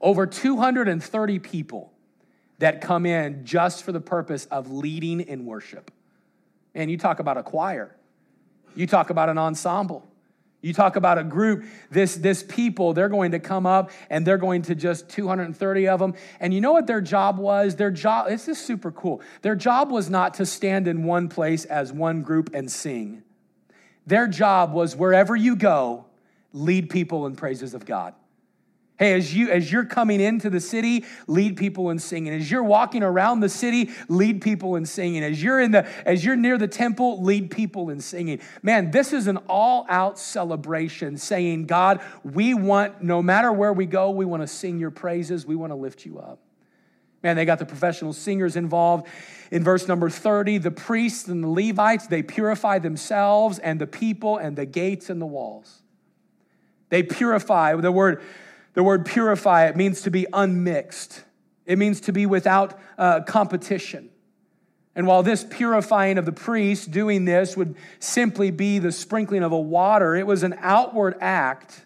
[0.05, 1.91] over 230 people
[2.59, 5.91] that come in just for the purpose of leading in worship.
[6.75, 7.97] And you talk about a choir,
[8.77, 10.07] you talk about an ensemble.
[10.61, 14.39] You talk about a group, this, this people, they're going to come up and they're
[14.39, 16.15] going to just 230 of them.
[16.41, 17.77] And you know what their job was?
[17.77, 19.21] Their job, this is super cool.
[19.43, 23.23] Their job was not to stand in one place as one group and sing.
[24.07, 26.07] Their job was wherever you go,
[26.55, 28.15] lead people in praises of God.
[28.97, 32.33] Hey, as you as you're coming into the city, lead people in singing.
[32.33, 35.25] As you're walking around the city, lead people in singing.
[35.25, 38.39] As you're in the as you're near the temple, lead people in singing.
[38.63, 44.11] Man, this is an all-out celebration saying, God, we want no matter where we go,
[44.11, 45.45] we want to sing your praises.
[45.45, 46.39] We want to lift you up.
[47.25, 49.09] Man, they got the professional singers involved.
[49.51, 54.37] In verse number 30, the priests and the Levites, they purify themselves and the people
[54.37, 55.83] and the gates and the walls.
[56.91, 57.75] They purify.
[57.75, 58.23] The word
[58.75, 61.25] the word purify, it means to be unmixed,
[61.65, 64.11] it means to be without uh, competition.
[64.97, 69.51] And while this purifying of the priest, doing this, would simply be the sprinkling of
[69.51, 71.85] a water, it was an outward act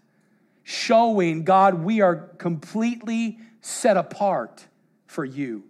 [0.62, 4.66] showing God, we are completely set apart
[5.06, 5.64] for you.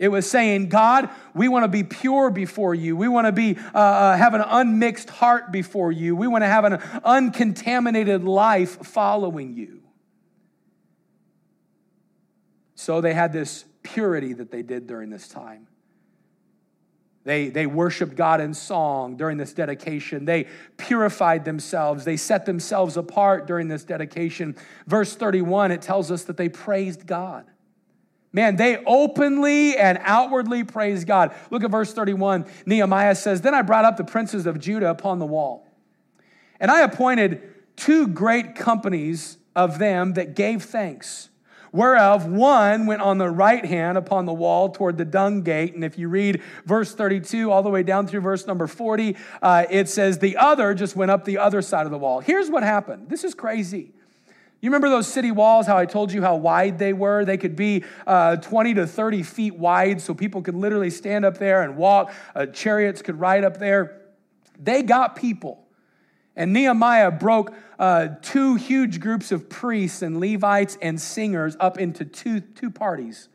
[0.00, 2.96] It was saying, God, we want to be pure before you.
[2.96, 6.16] We want to be uh, uh, have an unmixed heart before you.
[6.16, 6.74] We want to have an
[7.04, 9.83] uncontaminated life following you.
[12.74, 15.68] So they had this purity that they did during this time.
[17.24, 20.26] They, they worshiped God in song during this dedication.
[20.26, 20.46] They
[20.76, 22.04] purified themselves.
[22.04, 24.56] They set themselves apart during this dedication.
[24.86, 27.46] Verse 31, it tells us that they praised God.
[28.34, 31.34] Man, they openly and outwardly praised God.
[31.50, 32.46] Look at verse 31.
[32.66, 35.66] Nehemiah says, Then I brought up the princes of Judah upon the wall,
[36.60, 37.42] and I appointed
[37.76, 41.30] two great companies of them that gave thanks
[41.74, 45.74] whereof one went on the right hand upon the wall toward the dung gate.
[45.74, 49.64] And if you read verse 32 all the way down through verse number 40, uh,
[49.68, 52.20] it says the other just went up the other side of the wall.
[52.20, 53.92] Here's what happened this is crazy.
[54.60, 57.24] You remember those city walls, how I told you how wide they were?
[57.24, 61.38] They could be uh, 20 to 30 feet wide, so people could literally stand up
[61.38, 62.12] there and walk.
[62.34, 64.00] Uh, chariots could ride up there.
[64.58, 65.63] They got people.
[66.36, 72.04] And Nehemiah broke uh, two huge groups of priests and Levites and singers up into
[72.04, 73.28] two, two parties.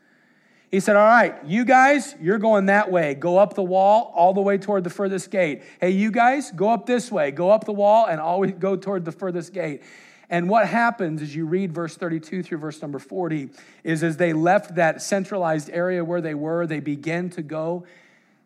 [0.70, 3.14] He said, All right, you guys, you're going that way.
[3.14, 5.62] Go up the wall all the way toward the furthest gate.
[5.80, 7.30] Hey, you guys, go up this way.
[7.32, 9.82] Go up the wall and always go toward the furthest gate.
[10.28, 13.50] And what happens as you read verse 32 through verse number 40
[13.82, 17.84] is as they left that centralized area where they were, they began to go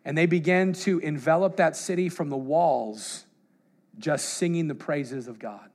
[0.03, 3.24] and they began to envelop that city from the walls
[3.99, 5.69] just singing the praises of God.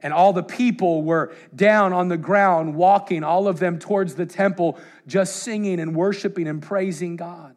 [0.00, 4.26] And all the people were down on the ground, walking, all of them towards the
[4.26, 7.54] temple, just singing and worshiping and praising God.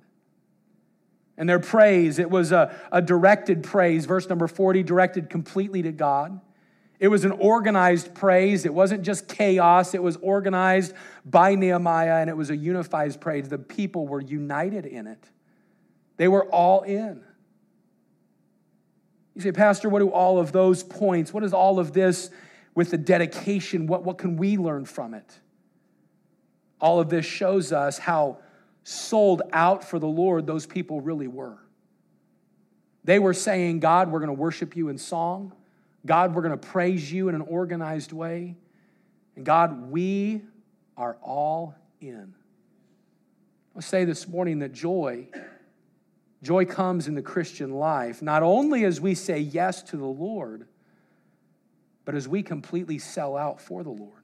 [1.37, 4.05] And their praise, it was a, a directed praise.
[4.05, 6.39] Verse number 40, directed completely to God.
[6.99, 8.65] It was an organized praise.
[8.65, 10.93] It wasn't just chaos, it was organized
[11.25, 13.49] by Nehemiah and it was a unified praise.
[13.49, 15.29] The people were united in it,
[16.17, 17.23] they were all in.
[19.37, 22.31] You say, Pastor, what do all of those points, what is all of this
[22.73, 23.85] with the dedication?
[23.85, 25.31] What, what can we learn from it?
[26.81, 28.39] All of this shows us how
[28.83, 31.59] sold out for the Lord those people really were.
[33.03, 35.53] They were saying, God, we're going to worship you in song.
[36.03, 38.55] God, we're going to praise you in an organized way.
[39.35, 40.41] And God, we
[40.97, 42.33] are all in.
[43.75, 45.27] I'll say this morning that joy
[46.43, 50.67] Joy comes in the Christian life, not only as we say yes to the Lord,
[52.05, 54.23] but as we completely sell out for the Lord.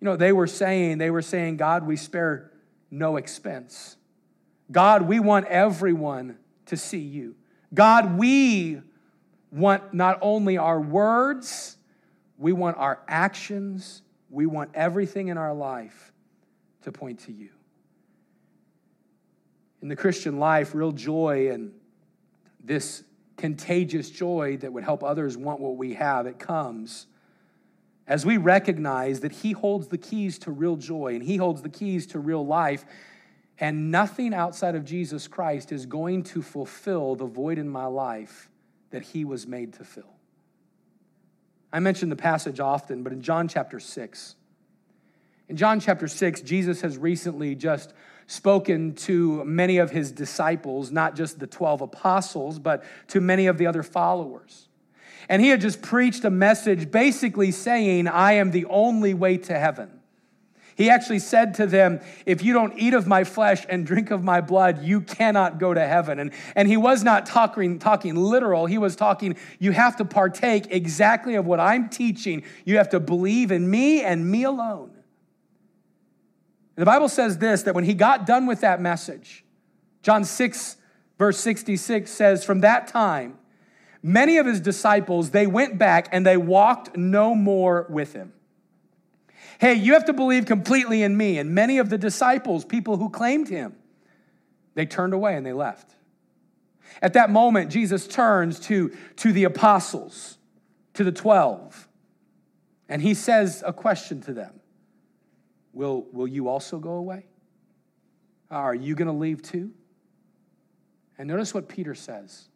[0.00, 2.50] You know, they were saying, they were saying, God, we spare
[2.90, 3.96] no expense.
[4.70, 7.36] God, we want everyone to see you.
[7.72, 8.80] God, we
[9.50, 11.76] want not only our words,
[12.36, 16.12] we want our actions, we want everything in our life
[16.82, 17.53] to point to you
[19.84, 21.70] in the Christian life, real joy and
[22.64, 23.04] this
[23.36, 27.06] contagious joy that would help others want what we have, it comes
[28.06, 31.68] as we recognize that He holds the keys to real joy and He holds the
[31.68, 32.86] keys to real life,
[33.60, 38.48] and nothing outside of Jesus Christ is going to fulfill the void in my life
[38.88, 40.14] that He was made to fill.
[41.70, 44.36] I mention the passage often, but in John chapter 6,
[45.50, 47.92] in John chapter 6, Jesus has recently just
[48.26, 53.58] spoken to many of his disciples, not just the 12 apostles, but to many of
[53.58, 54.68] the other followers.
[55.28, 59.58] And he had just preached a message basically saying, I am the only way to
[59.58, 60.00] heaven.
[60.76, 64.24] He actually said to them, If you don't eat of my flesh and drink of
[64.24, 66.18] my blood, you cannot go to heaven.
[66.18, 68.66] And, and he was not talking, talking literal.
[68.66, 72.42] He was talking, You have to partake exactly of what I'm teaching.
[72.64, 74.90] You have to believe in me and me alone.
[76.76, 79.44] The Bible says this that when he got done with that message,
[80.02, 80.76] John 6,
[81.18, 83.38] verse 66 says, From that time,
[84.02, 88.32] many of his disciples, they went back and they walked no more with him.
[89.60, 91.38] Hey, you have to believe completely in me.
[91.38, 93.76] And many of the disciples, people who claimed him,
[94.74, 95.94] they turned away and they left.
[97.00, 100.38] At that moment, Jesus turns to, to the apostles,
[100.94, 101.88] to the 12,
[102.88, 104.60] and he says a question to them
[105.74, 107.26] Will, will you also go away?
[108.50, 109.72] Are you going to leave too?
[111.18, 112.48] And notice what Peter says.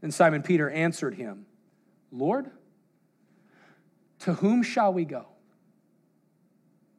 [0.00, 1.46] And Simon Peter answered him,
[2.10, 2.50] Lord,
[4.20, 5.26] to whom shall we go?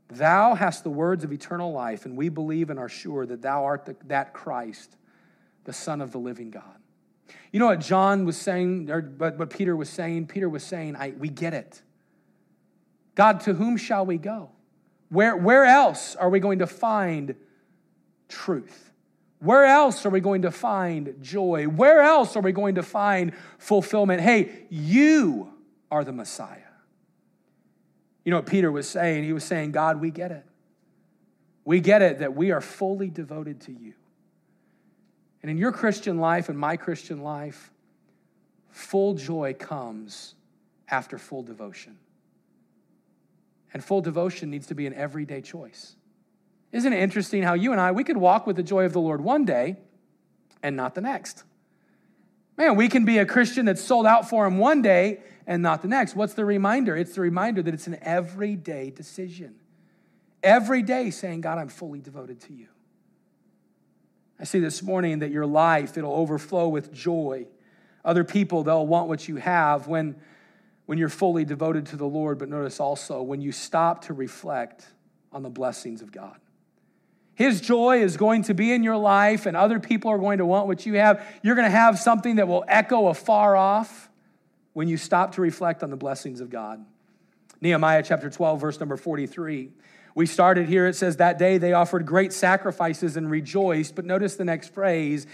[0.09, 3.65] Thou hast the words of eternal life, and we believe and are sure that thou
[3.65, 4.95] art the, that Christ,
[5.63, 6.77] the Son of the living God.
[7.51, 10.27] You know what John was saying, or what Peter was saying?
[10.27, 11.81] Peter was saying, I, We get it.
[13.15, 14.49] God, to whom shall we go?
[15.13, 17.35] Where, where else are we going to find
[18.29, 18.91] truth?
[19.37, 21.65] Where else are we going to find joy?
[21.65, 24.21] Where else are we going to find fulfillment?
[24.21, 25.53] Hey, you
[25.91, 26.57] are the Messiah.
[28.25, 29.23] You know what Peter was saying?
[29.23, 30.47] He was saying, God, we get it.
[31.63, 33.93] We get it that we are fully devoted to you.
[35.43, 37.71] And in your Christian life and my Christian life,
[38.71, 40.33] full joy comes
[40.87, 41.99] after full devotion.
[43.73, 45.95] And full devotion needs to be an everyday choice.
[46.71, 49.01] Isn't it interesting how you and I, we could walk with the joy of the
[49.01, 49.77] Lord one day
[50.61, 51.43] and not the next?
[52.57, 55.81] Man, we can be a Christian that's sold out for Him one day and not
[55.81, 56.15] the next.
[56.15, 56.95] What's the reminder?
[56.95, 59.55] It's the reminder that it's an everyday decision.
[60.43, 62.67] Every day saying, God, I'm fully devoted to you.
[64.39, 67.47] I see this morning that your life, it'll overflow with joy.
[68.03, 70.15] Other people, they'll want what you have when,
[70.85, 72.37] when you're fully devoted to the Lord.
[72.37, 74.85] But notice also when you stop to reflect
[75.31, 76.37] on the blessings of God.
[77.35, 80.45] His joy is going to be in your life, and other people are going to
[80.45, 81.25] want what you have.
[81.41, 84.09] You're going to have something that will echo afar off
[84.73, 86.85] when you stop to reflect on the blessings of God.
[87.59, 89.71] Nehemiah chapter 12, verse number 43.
[90.15, 93.95] We started here, it says, That day they offered great sacrifices and rejoiced.
[93.95, 95.25] But notice the next phrase.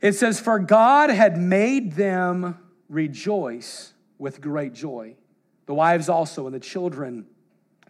[0.00, 2.58] It says, For God had made them
[2.88, 5.16] rejoice with great joy.
[5.66, 7.26] The wives also and the children,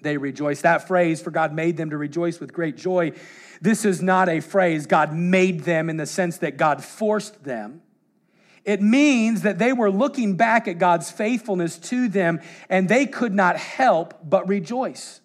[0.01, 0.62] they rejoice.
[0.62, 3.12] That phrase, for God made them to rejoice with great joy,
[3.61, 7.83] this is not a phrase, God made them in the sense that God forced them.
[8.64, 13.33] It means that they were looking back at God's faithfulness to them and they could
[13.33, 15.20] not help but rejoice.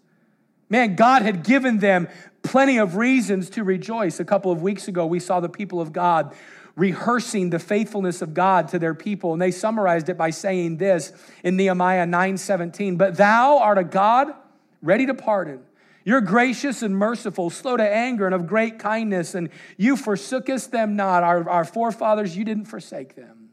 [0.70, 2.08] Man, God had given them
[2.44, 4.20] plenty of reasons to rejoice.
[4.20, 6.36] A couple of weeks ago, we saw the people of God
[6.82, 11.14] rehearsing the faithfulness of God to their people, and they summarized it by saying this
[11.44, 14.34] in Nehemiah 9:17, "But thou art a God
[14.82, 15.60] ready to pardon.
[16.04, 20.96] You're gracious and merciful, slow to anger, and of great kindness, and you forsookest them
[20.96, 21.22] not.
[21.22, 23.50] Our, our forefathers, you didn't forsake them.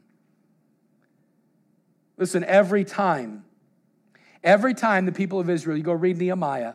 [2.17, 3.45] Listen, every time,
[4.43, 6.73] every time the people of Israel, you go read Nehemiah,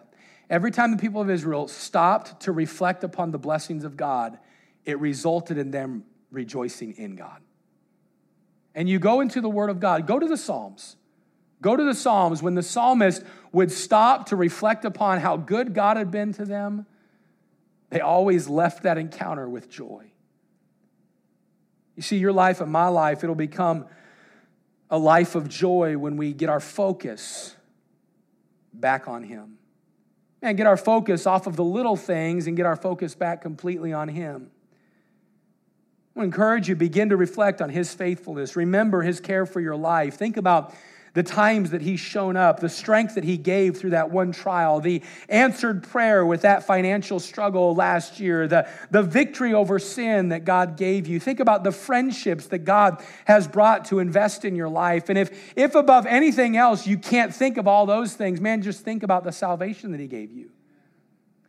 [0.51, 4.39] Every time the people of Israel stopped to reflect upon the blessings of God,
[4.85, 6.05] it resulted in them
[6.35, 7.41] rejoicing in God.
[8.75, 10.97] And you go into the Word of God, go to the Psalms.
[11.63, 13.23] Go to the Psalms when the psalmist
[13.53, 16.87] would stop to reflect upon how good God had been to them,
[17.91, 20.11] they always left that encounter with joy.
[21.97, 23.87] You see, your life and my life, it'll become
[24.91, 27.55] a life of joy when we get our focus
[28.73, 29.59] back on Him
[30.43, 33.93] and get our focus off of the little things and get our focus back completely
[33.93, 34.51] on Him.
[36.17, 38.57] I encourage you, begin to reflect on His faithfulness.
[38.57, 40.15] Remember His care for your life.
[40.15, 40.75] Think about
[41.15, 44.81] the times that he's shown up, the strength that he gave through that one trial,
[44.81, 50.45] the answered prayer with that financial struggle last year, the, the victory over sin that
[50.45, 51.21] God gave you.
[51.21, 55.09] Think about the friendships that God has brought to invest in your life.
[55.09, 58.85] And if, if above anything else you can't think of all those things, man, just
[58.85, 60.51] think about the salvation that he gave you.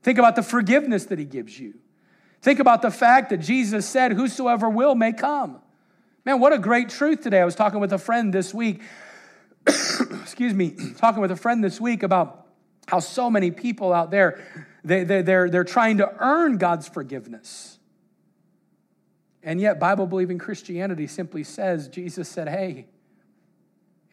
[0.03, 1.73] Think about the forgiveness that he gives you.
[2.45, 5.61] Think about the fact that Jesus said, Whosoever will may come.
[6.25, 7.41] Man, what a great truth today.
[7.41, 8.83] I was talking with a friend this week
[10.21, 12.45] excuse me, talking with a friend this week about
[12.87, 14.39] how so many people out there,
[14.83, 17.79] they, they, they're, they're trying to earn God's forgiveness.
[19.41, 22.85] And yet, Bible believing Christianity simply says, Jesus said, Hey,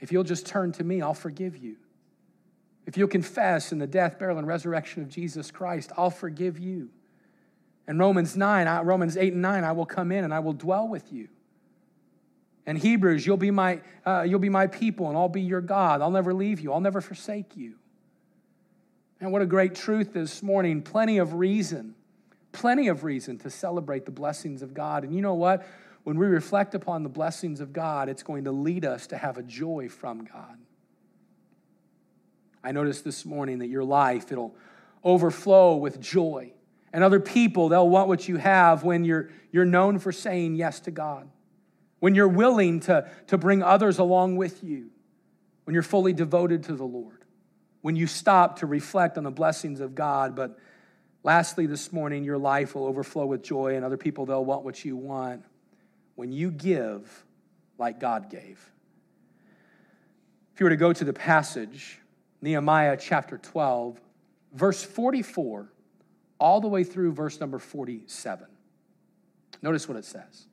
[0.00, 1.76] if you'll just turn to me, I'll forgive you.
[2.86, 6.88] If you'll confess in the death, burial, and resurrection of Jesus Christ, I'll forgive you.
[7.86, 10.88] And Romans 9, Romans 8 and 9, I will come in and I will dwell
[10.88, 11.28] with you.
[12.64, 16.00] And Hebrews, you'll be my, uh, you'll be my people and I'll be your God.
[16.00, 16.72] I'll never leave you.
[16.72, 17.74] I'll never forsake you.
[19.20, 20.82] And what a great truth this morning.
[20.82, 21.94] Plenty of reason,
[22.52, 25.04] plenty of reason to celebrate the blessings of God.
[25.04, 25.66] And you know what?
[26.04, 29.38] When we reflect upon the blessings of God, it's going to lead us to have
[29.38, 30.58] a joy from God.
[32.64, 34.54] I noticed this morning that your life, it'll
[35.04, 36.52] overflow with joy.
[36.92, 40.80] And other people, they'll want what you have when you're, you're known for saying yes
[40.80, 41.28] to God
[42.02, 44.90] when you're willing to, to bring others along with you,
[45.62, 47.24] when you're fully devoted to the Lord,
[47.80, 50.34] when you stop to reflect on the blessings of God.
[50.34, 50.58] But
[51.22, 54.84] lastly, this morning, your life will overflow with joy, and other people, they'll want what
[54.84, 55.44] you want
[56.16, 57.24] when you give
[57.78, 58.68] like God gave.
[60.54, 62.00] If you were to go to the passage,
[62.40, 64.00] Nehemiah chapter 12,
[64.54, 65.70] verse 44,
[66.42, 68.46] all the way through verse number 47,
[69.62, 70.46] notice what it says.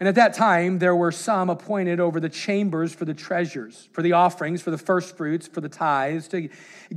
[0.00, 4.02] And at that time, there were some appointed over the chambers for the treasures, for
[4.02, 6.48] the offerings, for the first fruits, for the tithes, to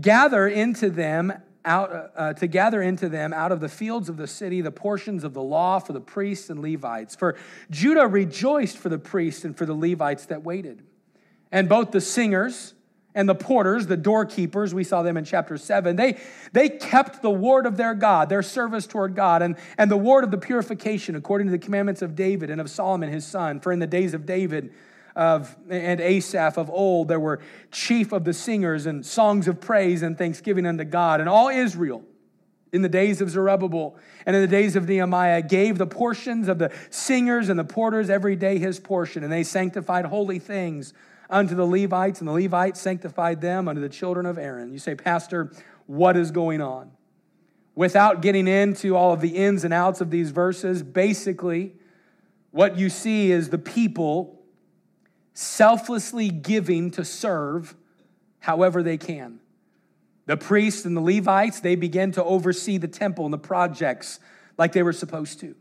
[0.02, 1.32] gather into them
[1.64, 4.72] out uh, uh, to gather into them out of the fields of the city the
[4.72, 7.16] portions of the law for the priests and Levites.
[7.16, 7.36] For
[7.70, 10.84] Judah rejoiced for the priests and for the Levites that waited.
[11.52, 12.74] And both the singers
[13.16, 16.20] and the porters, the doorkeepers, we saw them in chapter 7, they,
[16.52, 20.26] they kept the ward of their God, their service toward God, and, and the ward
[20.26, 23.62] of the purification according to the commandments of David and of Solomon his son.
[23.62, 24.74] For in the days of David
[25.16, 27.40] of, and Asaph of old, there were
[27.72, 31.22] chief of the singers and songs of praise and thanksgiving unto God.
[31.22, 32.04] And all Israel,
[32.74, 36.60] in the days of Zerubbabel and in the days of Nehemiah, gave the portions of
[36.60, 40.94] the singers and the porters every day his portion, and they sanctified holy things
[41.30, 44.72] unto the Levites, and the Levites sanctified them unto the children of Aaron.
[44.72, 45.52] You say, Pastor,
[45.88, 46.92] what is going on?
[47.76, 51.74] Without getting into all of the ins and outs of these verses, basically,
[52.52, 54.42] what you see is the people
[55.34, 57.76] selflessly giving to serve
[58.40, 59.40] however they can.
[60.26, 64.20] The priests and the Levites, they begin to oversee the temple and the projects
[64.58, 65.56] like they were supposed to.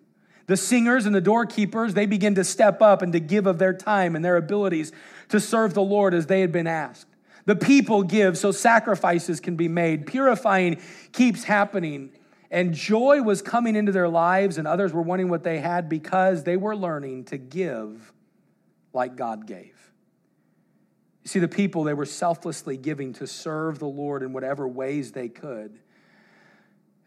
[0.46, 3.72] The singers and the doorkeepers, they begin to step up and to give of their
[3.72, 4.92] time and their abilities
[5.28, 7.06] to serve the Lord as they had been asked.
[7.46, 10.06] The people give so sacrifices can be made.
[10.06, 10.80] Purifying
[11.12, 12.10] keeps happening.
[12.50, 16.44] And joy was coming into their lives, and others were wanting what they had because
[16.44, 18.12] they were learning to give
[18.92, 19.74] like God gave.
[21.24, 25.12] You see, the people, they were selflessly giving to serve the Lord in whatever ways
[25.12, 25.78] they could.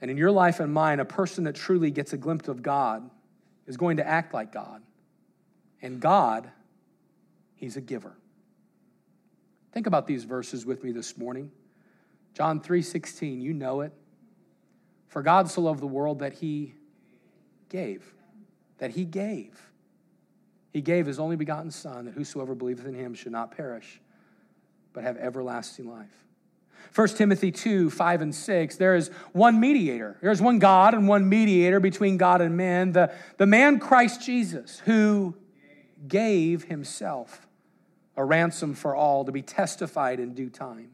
[0.01, 3.09] And in your life and mine, a person that truly gets a glimpse of God
[3.67, 4.81] is going to act like God.
[5.81, 6.51] And God,
[7.57, 8.15] He's a giver.
[9.73, 11.51] Think about these verses with me this morning.
[12.33, 13.91] John 3:16, you know it.
[15.07, 16.75] For God so loved the world that he
[17.69, 18.13] gave.
[18.77, 19.71] That he gave.
[20.71, 23.99] He gave his only begotten Son, that whosoever believeth in him should not perish,
[24.93, 26.25] but have everlasting life.
[26.93, 30.17] 1 Timothy 2 5 and 6, there is one mediator.
[30.21, 34.79] There's one God and one mediator between God and men, the, the man Christ Jesus,
[34.79, 35.35] who
[36.07, 37.46] gave himself
[38.17, 40.89] a ransom for all to be testified in due time.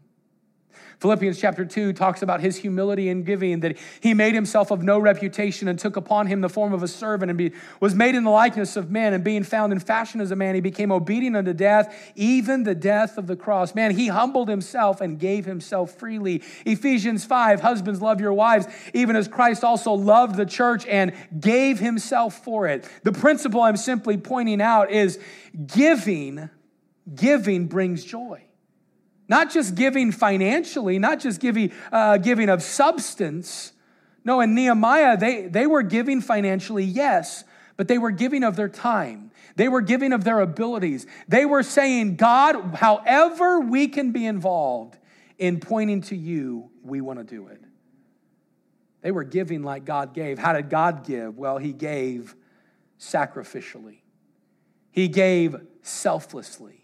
[0.99, 4.99] Philippians chapter 2 talks about his humility in giving, that he made himself of no
[4.99, 8.24] reputation and took upon him the form of a servant and be, was made in
[8.24, 9.13] the likeness of men.
[9.13, 12.76] And being found in fashion as a man, he became obedient unto death, even the
[12.76, 13.76] death of the cross.
[13.76, 16.41] Man, he humbled himself and gave himself freely.
[16.65, 21.80] Ephesians 5 Husbands, love your wives, even as Christ also loved the church and gave
[21.80, 22.88] himself for it.
[23.03, 25.19] The principle I'm simply pointing out is
[25.67, 26.49] giving,
[27.14, 28.43] giving brings joy.
[29.28, 33.72] Not just giving financially, not just giving, uh, giving of substance.
[34.26, 37.43] No, in Nehemiah, they, they were giving financially, yes,
[37.78, 39.32] but they were giving of their time.
[39.56, 41.06] They were giving of their abilities.
[41.28, 44.97] They were saying, God, however we can be involved
[45.38, 47.62] in pointing to you, we want to do it.
[49.01, 50.39] They were giving like God gave.
[50.39, 51.38] How did God give?
[51.38, 52.36] Well, He gave
[52.99, 53.99] sacrificially,
[54.91, 56.83] He gave selflessly.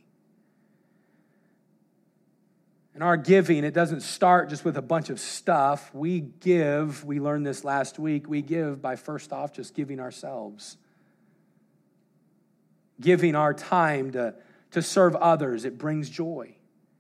[3.00, 5.90] In our giving, it doesn't start just with a bunch of stuff.
[5.96, 10.76] We give, we learned this last week, we give by first off just giving ourselves.
[13.00, 14.36] Giving our time to,
[14.72, 16.58] to serve others, it brings joy.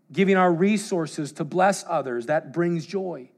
[0.09, 3.29] Giving our resources to bless others, that brings joy.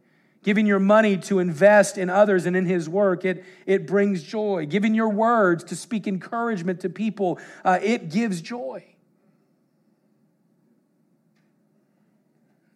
[0.43, 4.67] Giving your money to invest in others and in His work, it, it brings joy.
[4.67, 8.90] Giving your words to speak encouragement to people, uh, it gives joy.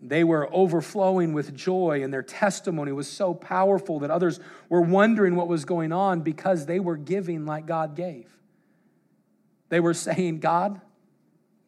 [0.07, 4.39] They were overflowing with joy, and their testimony was so powerful that others
[4.69, 8.29] were wondering what was going on because they were giving like God gave.
[9.69, 10.79] They were saying, God,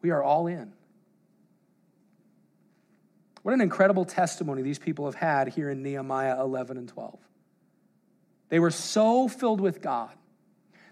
[0.02, 0.72] we are all in.
[3.42, 7.18] What an incredible testimony these people have had here in Nehemiah 11 and 12.
[8.50, 10.14] They were so filled with God,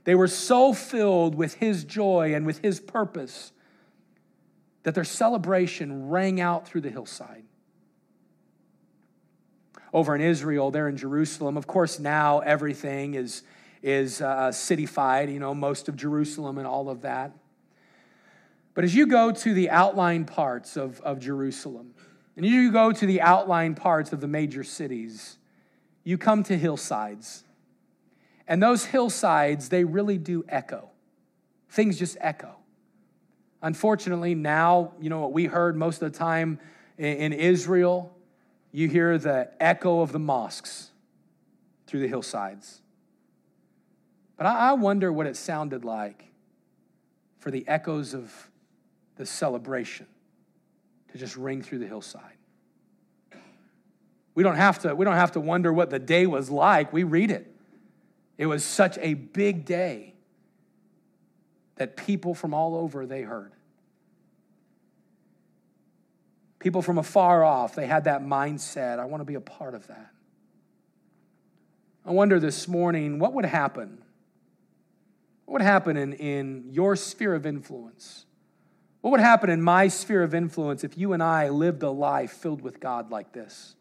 [0.05, 3.53] they were so filled with His joy and with His purpose
[4.87, 7.43] that their celebration rang out through the hillside.
[9.93, 13.43] Over in Israel, there in Jerusalem, of course, now everything is,
[13.83, 17.33] is uh, cityfied, you know, most of Jerusalem and all of that.
[18.75, 21.93] But as you go to the outlying parts of, of Jerusalem,
[22.37, 25.37] and you go to the outlying parts of the major cities,
[26.05, 27.43] you come to hillsides.
[28.47, 30.91] And those hillsides, they really do echo.
[31.71, 32.56] Things just echo.
[33.63, 36.61] Unfortunately, now, you know what we heard most of the time
[36.99, 38.15] in Israel,
[38.73, 40.91] you hear the echo of the mosques
[41.87, 42.81] through the hillsides.
[44.37, 46.25] But I wonder what it sounded like
[47.39, 48.51] for the echoes of
[49.17, 50.07] the celebration
[51.13, 52.23] to just ring through the hillside.
[54.35, 56.93] We don't have to, we don't have to wonder what the day was like.
[56.93, 57.51] We read it.
[58.37, 60.16] It was such a big day
[61.77, 63.53] that people from all over they heard.
[66.59, 69.87] People from afar off, they had that mindset I want to be a part of
[69.87, 70.11] that.
[72.05, 74.03] I wonder this morning what would happen?
[75.45, 78.27] What would happen in, in your sphere of influence?
[79.01, 82.33] What would happen in my sphere of influence if you and I lived a life
[82.33, 83.77] filled with God like this?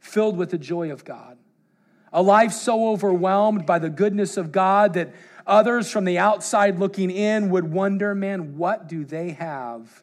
[0.00, 1.36] Filled with the joy of God.
[2.12, 5.12] A life so overwhelmed by the goodness of God that
[5.46, 10.02] others from the outside looking in would wonder, man, what do they have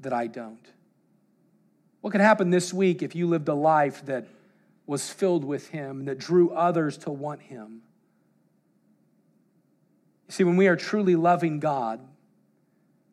[0.00, 0.58] that I don't?
[2.00, 4.26] What could happen this week if you lived a life that
[4.86, 7.80] was filled with Him, that drew others to want Him?
[10.28, 12.00] You see, when we are truly loving God,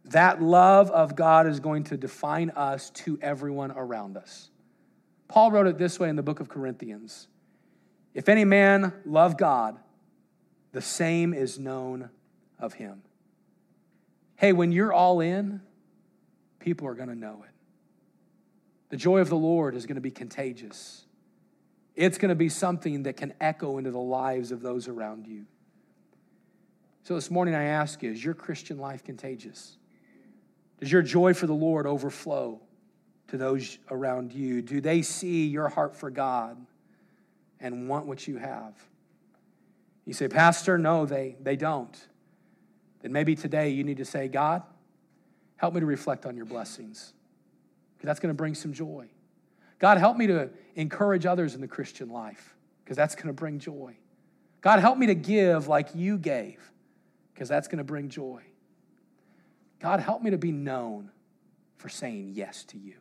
[0.05, 4.49] that love of God is going to define us to everyone around us.
[5.27, 7.27] Paul wrote it this way in the book of Corinthians
[8.13, 9.77] If any man love God,
[10.71, 12.09] the same is known
[12.59, 13.03] of him.
[14.35, 15.61] Hey, when you're all in,
[16.59, 17.51] people are going to know it.
[18.89, 21.05] The joy of the Lord is going to be contagious.
[21.95, 25.45] It's going to be something that can echo into the lives of those around you.
[27.03, 29.77] So this morning I ask you, is your Christian life contagious?
[30.79, 32.59] Does your joy for the Lord overflow
[33.27, 34.61] to those around you?
[34.61, 36.57] Do they see your heart for God
[37.61, 38.73] and want what you have?
[40.05, 41.95] You say, Pastor, no, they, they don't.
[43.01, 44.63] Then maybe today you need to say, God,
[45.57, 47.13] help me to reflect on your blessings
[47.95, 49.07] because that's going to bring some joy.
[49.79, 53.59] God, help me to encourage others in the Christian life because that's going to bring
[53.59, 53.95] joy.
[54.61, 56.71] God, help me to give like you gave
[57.33, 58.41] because that's going to bring joy.
[59.79, 61.09] God, help me to be known
[61.77, 62.93] for saying yes to you.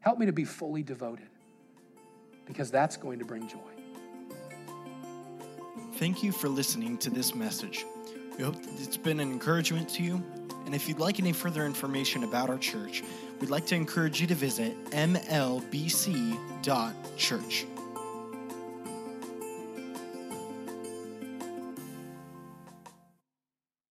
[0.00, 1.28] Help me to be fully devoted
[2.44, 3.69] because that's going to bring joy.
[5.94, 7.84] Thank you for listening to this message.
[8.38, 10.22] We hope it's been an encouragement to you.
[10.64, 13.02] And if you'd like any further information about our church,
[13.40, 15.66] we'd like to encourage you to visit mlbc.church.